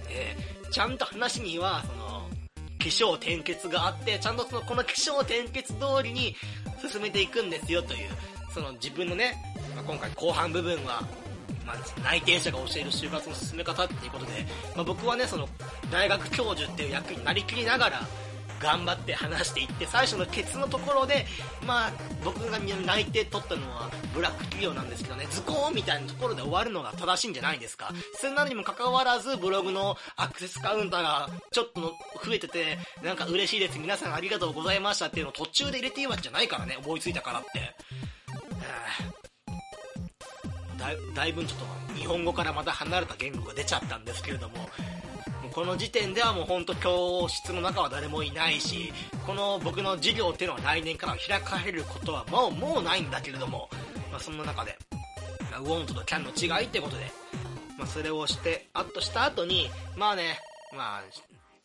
[0.09, 0.35] え、
[0.69, 2.29] ちゃんと話には、その、
[2.77, 6.35] 気象転結があって、ちゃんとその、この気象転結通りに
[6.85, 8.09] 進めていくんですよという、
[8.53, 9.41] その自分のね、
[9.77, 11.01] まあ、今回後半部分は、
[11.65, 15.47] まあ、内定者が教える就活の進め方っていうことで、まあ、僕はね、その、
[15.89, 18.01] 大学教授っていう役になりきりながら、
[18.61, 21.25] 頑張って話していって最初のケツのところで、
[21.65, 21.91] まあ、
[22.23, 27.91] 僕が内定取ったのはブラック企業なんですけどねズコーンみたいなところで終わるのが正しいんじゃないですか。
[28.15, 31.81] それなのにもかかわらずブログのアクセスカウンターがちょっと
[32.23, 33.79] 増えててなんか嬉しいです。
[33.79, 37.75] 皆さんありがとうございましたっていうのを途中で入れていいわけじゃないからね思いついたからって。
[40.77, 44.55] だだいぶちょっと日本語からまた離れた言語が出ちゃったんですけれども
[45.53, 48.93] この時点ではもう本当教室の中は誰もいないし、
[49.25, 53.69] この僕の授業っていうのは来年から開かれることはもう、もうないんだけれども、
[54.11, 54.77] まあ、そんな中で、
[55.59, 57.11] ウォントとキャンの違いってことで、
[57.77, 60.39] まあ、それをして、あとした後に、まあね、
[60.75, 61.03] まあ、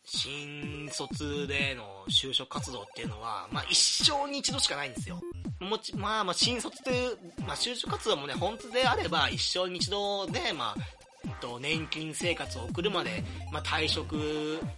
[0.09, 3.77] 新卒での就職活動っていうのは、まあ一
[4.09, 5.19] 生に一度しかないんですよ。
[5.59, 10.96] もち、まあまあ新卒という、まあ就職活動もね、本当であれば一生に一度で、まあ
[11.39, 14.15] と、年金生活を送るまで、まあ、退職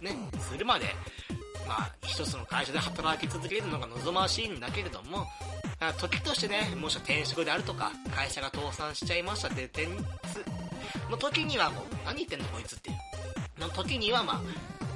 [0.00, 0.86] ね、するまで、
[1.66, 5.26] まあ、一つの会社で働き続けるのが望ましいんだけれども、
[5.98, 9.88] 時としてね、もし転職であるとか、会社が倒産しちゃいましたって点
[11.10, 12.96] の時にはもう、何言ってんのこいつっていう。
[13.60, 14.40] の時にはまあ、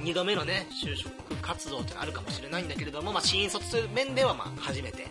[0.01, 1.11] 二度目のね、就職
[1.41, 5.07] 活動ってあるかもしれないんだけれども、まあ、新卒面ではまあ、初めて。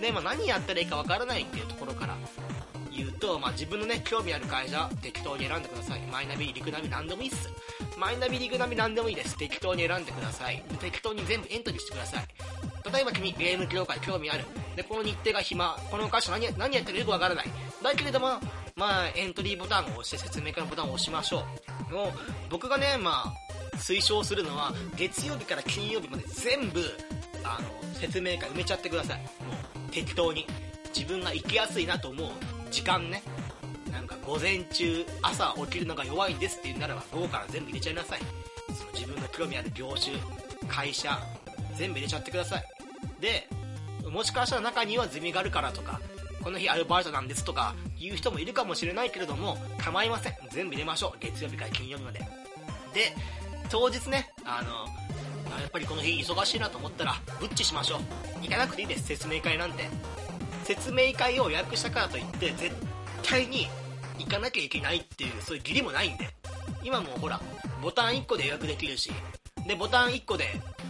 [0.00, 2.16] で、まあ、何やったらいいかわからないっていうところから、
[2.98, 6.00] 言うと、まあ、自分のね、興味ある会社、適当に選んでください。
[6.12, 7.48] マイナビ、リクナビ、なんでもいいっす。
[7.96, 9.36] マイナビ、リクナビ、なんでもいいです。
[9.36, 10.62] 適当に選んでください。
[10.80, 12.26] 適当に全部エントリーしてください。
[12.92, 14.44] 例えば君、ゲーム業界興味ある。
[14.76, 15.76] で、この日程が暇。
[15.90, 17.46] この会社何何やってるかよくわからない。
[17.82, 18.40] だけれども、
[18.76, 21.44] まあ、エントリーボタンを押して説明会のボタンを押しましょ
[21.90, 21.94] う。
[21.94, 22.12] もう、
[22.50, 23.34] 僕がね、ま
[23.72, 26.82] あ、推奨するのは、月曜日から金曜日まで全部、
[27.44, 29.18] あの、説明会埋めちゃってください。
[29.18, 29.24] も
[29.88, 30.46] う、適当に。
[30.94, 32.28] 自分が行きやすいなと思う
[32.70, 33.22] 時間ね。
[33.92, 38.20] なんか午前中朝起きるのが弱いんですって言うならば午後から全部入れちゃいなさい。
[38.74, 40.16] その自分の興味ある業種
[40.68, 41.18] 会社
[41.76, 42.64] 全部入れちゃってください。
[43.20, 43.48] で
[44.08, 46.00] もしかしたら中にはゼミがあるからとか
[46.42, 50.34] この日アルバイトなんですとか言う人もいるかもしれないけれども構いません。
[50.50, 51.18] 全部入れましょう。
[51.20, 52.20] 月曜日から金曜日まで。
[52.20, 52.26] で
[53.70, 54.70] 当日ねあの
[55.60, 58.00] やっぱりこの日忙しいなと思ったらブッチしましょう。
[58.42, 59.06] 行かなくていいです。
[59.06, 59.88] 説明会なんて。
[60.68, 62.70] 説明会を予約したからといって絶
[63.22, 63.66] 対に
[64.18, 66.28] 行かなきゃいけないっていうそういう義理もないんで。
[66.84, 67.40] 今もほら
[67.82, 69.10] ボタン1個で予約できるし
[69.66, 70.44] でボタン1個で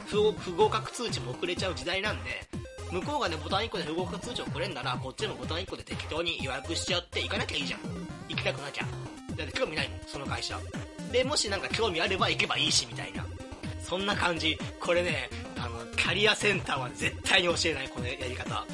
[0.07, 2.31] 不合格通知も送れちゃう時代なんで
[2.93, 7.81] 向こうがねボタン1個で不合格通知送れんならこっちもボタン1個で適当に予約しちゃって行かなきゃいいじゃん。
[8.29, 8.85] 行きたくなきゃ。
[9.37, 10.59] だって興味ないもんその会社。
[11.13, 13.25] でもしなんか興味あれば行けばいいしみたいな。
[13.83, 14.59] そんな感じ。
[14.81, 18.65] これねあのキャリアセンターは絶対に教えないこのやり方。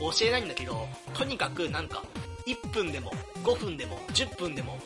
[0.00, 2.02] 教えないんだけど、とにかくなんか、
[2.46, 3.12] 1分でも、
[3.44, 4.78] 5分でも、10分でも、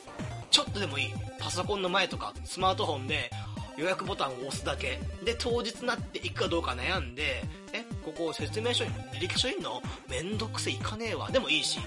[0.50, 1.14] ちょっとでもいい。
[1.38, 3.30] パソコンの前とか、スマートフォンで、
[3.76, 5.00] 予約ボタンを押すだけ。
[5.24, 7.42] で、当日なっていくかどうか悩んで、
[7.72, 9.80] え、ここ説明書に履歴書いんの？
[10.08, 11.30] めんどくせいかねえわ。
[11.30, 11.78] でもいいし。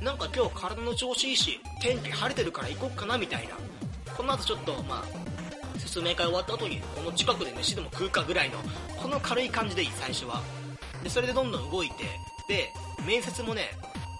[0.00, 3.56] なんか今日体の調子いいし、天気晴れてるから行こっかなみたいな。
[4.16, 8.58] この後ちょっと、まあ、説明会終わった後に、この近くで飯でも食うかぐらいの、
[8.96, 10.42] この軽い感じでいい、最初は。
[11.02, 12.04] で、それでどんどん動いて、
[12.48, 12.72] で、
[13.06, 13.70] 面接もね、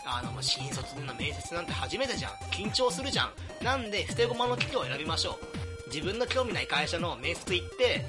[0.05, 2.33] あの、新卒での面接なんて初めてじゃん。
[2.51, 3.65] 緊張するじゃん。
[3.65, 5.39] なんで、捨て駒の企業を選びましょ
[5.87, 5.89] う。
[5.89, 8.05] 自分の興味ない会社の面接行って、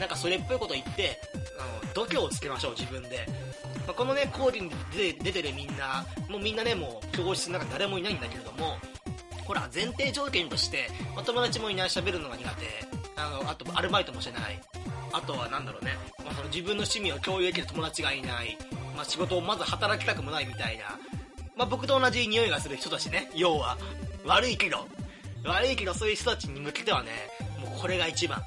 [0.00, 1.18] なんかそれっぽいこと言って、
[1.58, 3.26] あの、度胸をつけましょう、自分で。
[3.86, 4.70] まあ、このね、講義に
[5.22, 8.76] 出てるみんな、もうみんなね、もう教室の中誰もいないんだけれども、
[9.44, 12.66] ほら、前提条件として、まあ、友達もいない、喋るのが苦手。
[13.16, 14.60] あの、あと、アルバイトもしてない。
[15.18, 15.92] あとは、なんだろうね、
[16.24, 18.56] まあ、その自分の趣味を共有できる友達がいない。
[18.94, 20.84] まあ、仕事をまず働きたくもないみたいな、
[21.56, 23.76] まあ、僕と同じ匂いがする人たちね、要は。
[24.24, 24.86] 悪いけど、
[25.44, 27.10] 悪いけどそういう人たちに向けてはね、
[27.60, 28.42] もうこれが一番。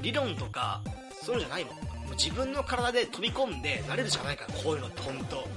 [0.00, 0.80] 理論とか、
[1.22, 1.74] そういうのじゃないもん。
[1.76, 5.48] もう自分の体で飛び込んで慣れるしかないから、こういうのってほんと。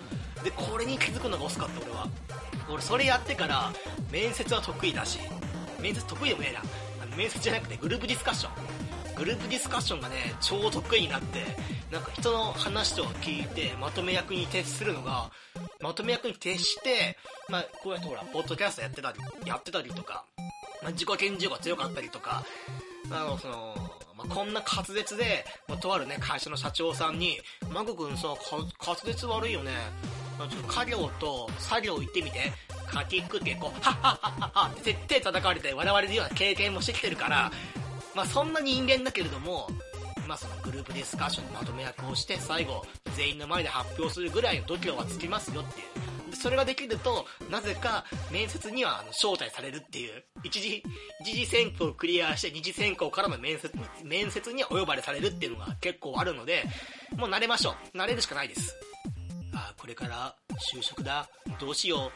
[0.43, 2.07] で、これに気づくのが遅かった、俺は。
[2.69, 3.71] 俺、それやってから、
[4.11, 5.19] 面接は得意だし、
[5.79, 6.61] 面接得意でもねえな。
[7.17, 8.76] 面接じゃなくてグループディスカッション。
[9.17, 11.43] グループディスカッションがね、超得意になって、
[11.91, 15.31] なんか人の話を聞いて、まとめ役に徹するのが、
[15.81, 17.17] まとめ役に徹して、
[17.49, 20.23] まあ、こうやってほら、ポッドキャストやってたり、やってたりとか、
[20.83, 22.45] まあ、自己顕示欲が強かったりとか、
[23.09, 23.75] あの、その、
[24.15, 27.39] まあ、こんな滑舌で、まあ、とあるね、会社の社長さんに、
[27.73, 28.35] マグ君さ、
[28.85, 29.71] 滑舌悪いよね。
[30.37, 32.51] ちょっと家業と作業行ってみて。
[32.87, 37.51] かきくけこ、はっはっはっはっって手叩かれて笑われるような経験もしてきてるから、
[38.17, 39.67] まあそんな人間だけれども、
[40.27, 42.83] まあそのグループディスカッションのまとめ役をして、最後、
[43.15, 46.31] 全員の前で発表するぐらいの度胸はつきますよっていう。
[46.31, 50.81] でそれができると、なぜか面接にはあの招待されるっていう、一時、
[51.21, 56.63] 一次選考をクリアして二次選考からの面接に、面接にお呼ばれされるっていうのが結構あるので、
[57.17, 57.97] もう慣れましょう。
[57.99, 58.75] 慣れるしかないです。
[59.53, 60.35] ああ、これから
[60.73, 61.29] 就職だ。
[61.59, 62.11] どうしよ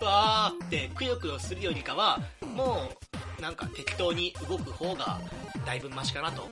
[0.00, 0.04] う。
[0.04, 2.20] わーってくよくよするよりかは、
[2.54, 3.09] もう、
[3.40, 5.18] なんか適当に動く方が
[5.64, 6.48] だいぶマシかなと。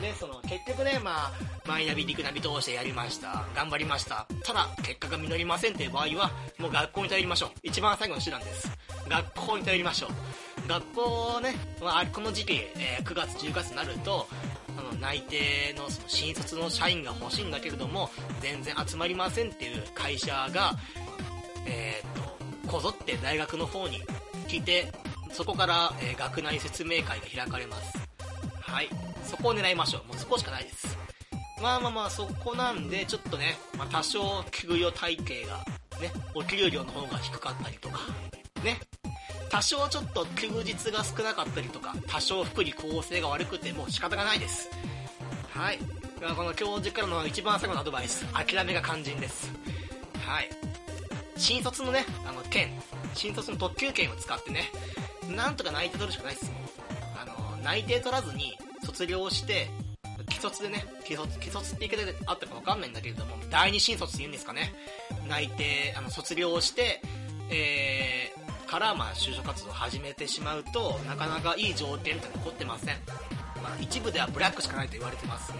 [0.00, 1.32] で、その、結局ね、まあ、
[1.66, 3.44] マイナビ、リクナビ通してやりました。
[3.54, 4.26] 頑張りました。
[4.44, 7.50] ただ、結果が実りませんっていう場合は、もう学校に頼りましょう。
[7.62, 8.70] 一番最後の手段です。
[9.08, 10.68] 学校に頼りましょう。
[10.68, 14.26] 学校ね、まあ、この時期、えー、9月、10月になると、
[14.78, 18.10] あの、内定のその新卒の社員が欲しいんだけれども、
[18.40, 20.76] 全然集まりませんっていう会社が、
[21.66, 24.02] えー、っと、こぞって大学の方に
[24.48, 24.92] 来て、
[25.30, 27.98] そこから、えー、学内説明会が開かれます。
[28.60, 28.88] はい。
[29.24, 30.04] そこを狙いましょう。
[30.08, 30.96] もうそこしかないです。
[31.62, 35.64] まあまあまあ、そこなんで、ちょっとね、まあ多少給与体系が、
[36.00, 38.00] ね、お給料の方が低かったりとか、
[38.62, 38.78] ね。
[39.48, 44.68] 多少ちょっと休日が少なかったりとか、多少福利厚生が悪くても仕方がないです。
[45.50, 45.78] はい。
[46.36, 49.50] この教授からの一番最後のアドバイス、諦めが肝心です。
[50.26, 50.50] はい。
[51.36, 52.70] 新卒のね、あの、券、
[53.14, 54.70] 新卒の特急券を使ってね、
[55.34, 56.50] なんとか内定取るしかないっす。
[57.20, 59.68] あの、内定取らずに、卒業して、
[60.30, 64.72] 既卒でね、既卒、既卒って言い方であったかわかんないんだけれども、第二新卒って言うんですかね。
[65.28, 67.00] 内定、あの、卒業して、
[67.50, 72.96] えー、から、まあ、就職活動を始めてしまうと、なかなかいい条件って残ってません。
[73.62, 75.52] まあ、一部ではブラックしかないと言われてます。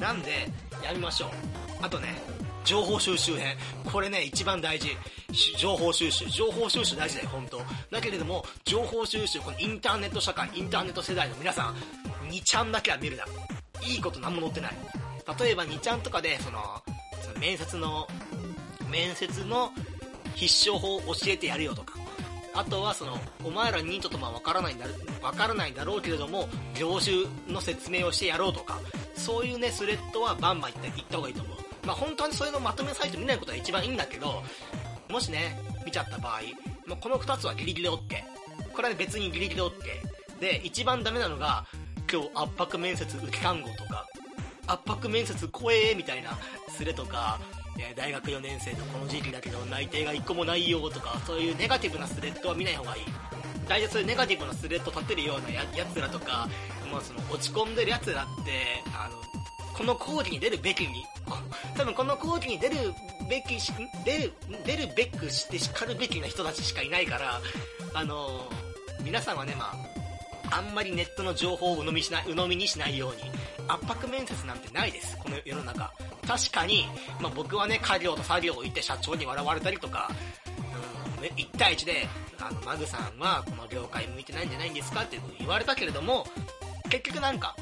[0.00, 0.48] なんで、
[0.82, 1.30] やめましょう。
[1.82, 2.14] あとね、
[2.64, 3.56] 情報収集編。
[3.92, 4.96] これね、一番大事。
[5.58, 6.24] 情報収集。
[6.30, 7.60] 情報収集大事だよ、本当
[7.90, 11.74] だけれども、情報収集、このインターネット社会、インターネット世代の皆さん、
[12.28, 13.24] 2ちゃんだけは見るな。
[13.86, 14.76] いいこと何も載ってない。
[15.38, 16.82] 例えば2ちゃんとかで、その、
[17.22, 18.08] その面接の、
[18.90, 19.70] 面接の
[20.34, 21.94] 必勝法を教えてやるよとか。
[22.56, 24.86] あとはその、お前らニートとまわからないんだ、
[25.20, 26.48] わからないんだろうけれども、
[26.78, 28.80] 業種の説明をしてやろうとか、
[29.16, 31.63] そういうね、スレッドはバンバン言った言った方がいいと思う。
[31.86, 34.42] まあ本当にそういうのまとめサイト見ないことが一番いいんだけど、
[35.10, 36.40] もしね、見ちゃった場合、
[36.86, 37.98] まあ、この2つはギリギリ OK。
[38.72, 39.72] これはね別にギリギリ OK。
[40.40, 41.64] で、一番ダメなのが、
[42.10, 44.06] 今日圧迫面接受け看護とか、
[44.66, 47.38] 圧迫面接怖えみたいなスレとか、
[47.96, 53.02] 大学4年生のこの時期だけど内定が1個もないよとか、そういうネガティブなスレッドは見ない方がいい。
[53.68, 56.48] 大体そういうネガティブなスレッド立てるようなややつらとか、
[56.90, 59.16] まあその落ち込んでるやつらって、あの、
[59.76, 61.04] この講義に出るべきに、
[61.76, 62.94] 多分この講義に出る
[63.28, 63.72] べきし、
[64.04, 64.32] 出る、
[64.64, 67.40] 出るべくして叱るべきな人たちしかいないから、
[67.92, 68.48] あの
[69.02, 69.74] 皆さんはね、ま
[70.50, 73.22] あ、あんまりネットの情報を鵜呑みしない、鵜呑みにしないように。
[73.66, 75.92] 圧迫面接なんてないです、この世の中。
[76.26, 76.86] 確かに、
[77.20, 80.10] まあ、僕はね、家業と作業を言って社長に笑われたりとか、
[81.18, 82.08] うん、1対1で、
[82.38, 86.26] あの、マグさんはこの業界向いてないんじゃないんですかって言われたけれども、
[86.90, 87.56] 結局なんか、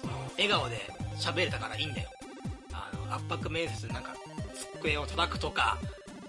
[0.00, 2.08] その、笑顔で喋れたからいいんだよ。
[2.72, 4.14] あの、圧迫面接なんか、
[4.80, 5.78] 机を叩くとか、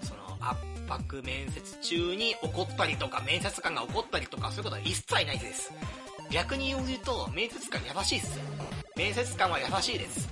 [0.02, 5.72] その、圧迫面接中に怒ったりとか、面接官が怒ったりとか、そういうことは一切ないです。
[6.30, 8.38] 逆に言うと、面接官優しいっす。
[8.96, 10.28] 面接官は優しいです。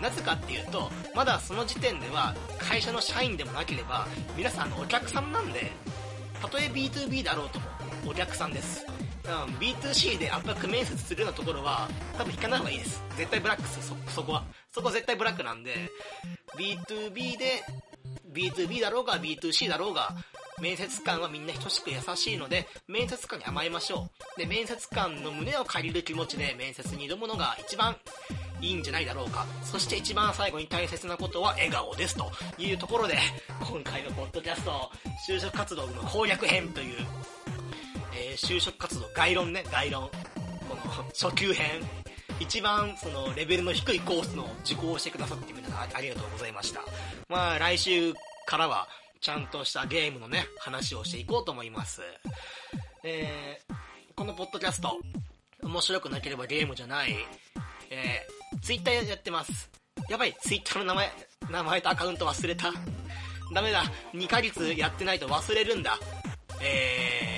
[0.00, 4.06] なぜかっていうと、まだその時点では会社の社員でもなければ、
[4.36, 5.72] 皆さんのお客さんなんで、
[6.40, 7.66] たとえ B2B だろうとも、
[8.06, 8.86] お客さんです。
[9.28, 13.02] うん、B2C で圧迫面接するようなところは、多分引かない方がいいです。
[13.16, 14.44] 絶対ブラックですそ、そこは。
[14.72, 15.90] そこ絶対ブラックなんで、
[16.56, 17.62] B2B で
[18.32, 20.14] B2B だろうが B2C だろうが、
[20.60, 24.38] 面接官はみんな等しく優しいので、面接官に甘えましょう。
[24.38, 27.96] で、面接官の胸を借りる気持ちで面接に挑むのが一番
[28.60, 29.46] いいんじゃないだろうか。
[29.62, 33.18] そして一番最後に大切なことは笑顔ですというところで、
[33.60, 34.90] 今回のポッドキャスト、
[35.28, 37.06] 就職活動の攻略編という、
[38.18, 40.10] えー、就職活動概論ね、概論。
[40.68, 41.80] この初級編。
[42.40, 46.80] 一番そのレベルの低いコースの受講をしてくださって皆さんありがとうございました。
[47.28, 48.12] まあ来週
[48.46, 48.88] からは
[49.20, 52.02] ちゃんとしたゲームのね、話をしていこうと思います。
[53.04, 53.74] えー、
[54.14, 54.98] このポッドキャスト、
[55.62, 57.16] 面白くなければゲームじゃない、
[57.90, 59.70] えー、ツイッターやってます。
[60.08, 61.12] やばい、ツイッターの名前、
[61.50, 62.72] 名前とアカウント忘れた。
[63.52, 65.98] ダメだ、2ヶ月やってないと忘れるんだ。
[66.60, 67.37] えー、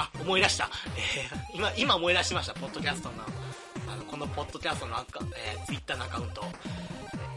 [0.00, 0.68] あ、思い出した。
[0.96, 3.14] えー、今、今思い出しました、ポッドキャストの。
[3.92, 6.44] あの、このポッドキャストのアカ、えー、ツイッターのアカウント。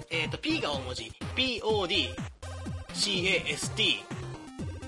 [0.09, 1.11] えっ、ー、と、P が大文字。
[1.36, 2.16] POD、
[2.93, 4.03] CAST、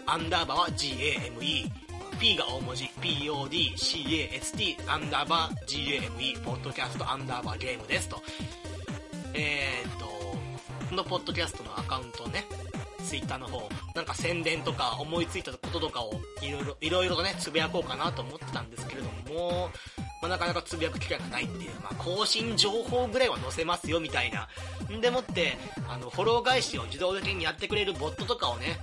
[0.05, 1.71] アンダーバーは GAME、
[2.19, 8.21] P が大文字、podcast アンダーバー game、ポッドキャストアンダーバーゲームですと。
[9.34, 12.45] えー、と、このポッドキャストのアカウントをね、
[13.06, 19.70] ツイッターの方、なんか宣伝とか思いついたこととかをいろいろ、いろいろとね、つぶやこうかなと思ってたんですけれども、
[20.22, 24.47] まあ、なかなかつぶやく機会がないっていう、まあ、更新情報ぐらいは載せますよみたいな。
[24.91, 28.80] んでもって、あの、フォロー返しを自動的にやってくれるボットとかをね、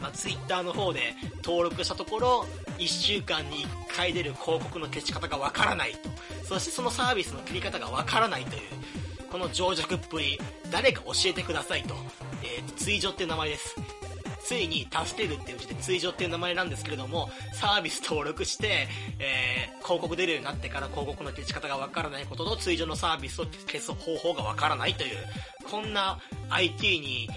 [0.00, 1.14] まあ、ツイッターの方で
[1.44, 2.46] 登録したところ、
[2.78, 6.08] 1週間に1回出る広告の消し方がわからないと。
[6.44, 8.62] そしてそのサービスの切り方がわからないという、
[9.30, 10.38] この情弱っぷり、
[10.70, 11.94] 誰か教えてくださいと。
[12.42, 13.76] えー、追女っていう名前です。
[14.44, 25.16] ついに助けるっていううちで追女っていう名前なんですけれども、サービス登録して、えー、広告出るようになってから広告の消し方がわからないことと、追女のサービスを消す方法がわからないという、
[25.70, 26.18] こんな
[26.48, 27.28] IT に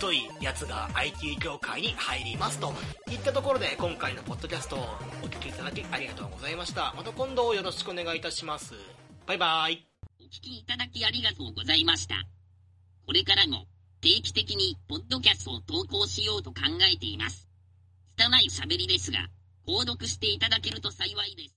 [0.00, 2.72] 疎いやつが IT 業界に入りますと
[3.10, 4.78] いったところで今回のポッドキャストを
[5.22, 6.94] お聞きいただきありがとうございました。
[6.96, 8.72] また今度よろしくお願いいたします。
[9.26, 9.93] バイバーイ。
[10.34, 12.16] 聞きいただきありがとうございました。
[13.06, 13.66] これからも
[14.00, 16.62] 定期的にポッドキャストを投稿しようと考
[16.92, 17.48] えています。
[18.16, 19.28] 拙い喋りですが、
[19.64, 21.52] 購読していただけると幸いです。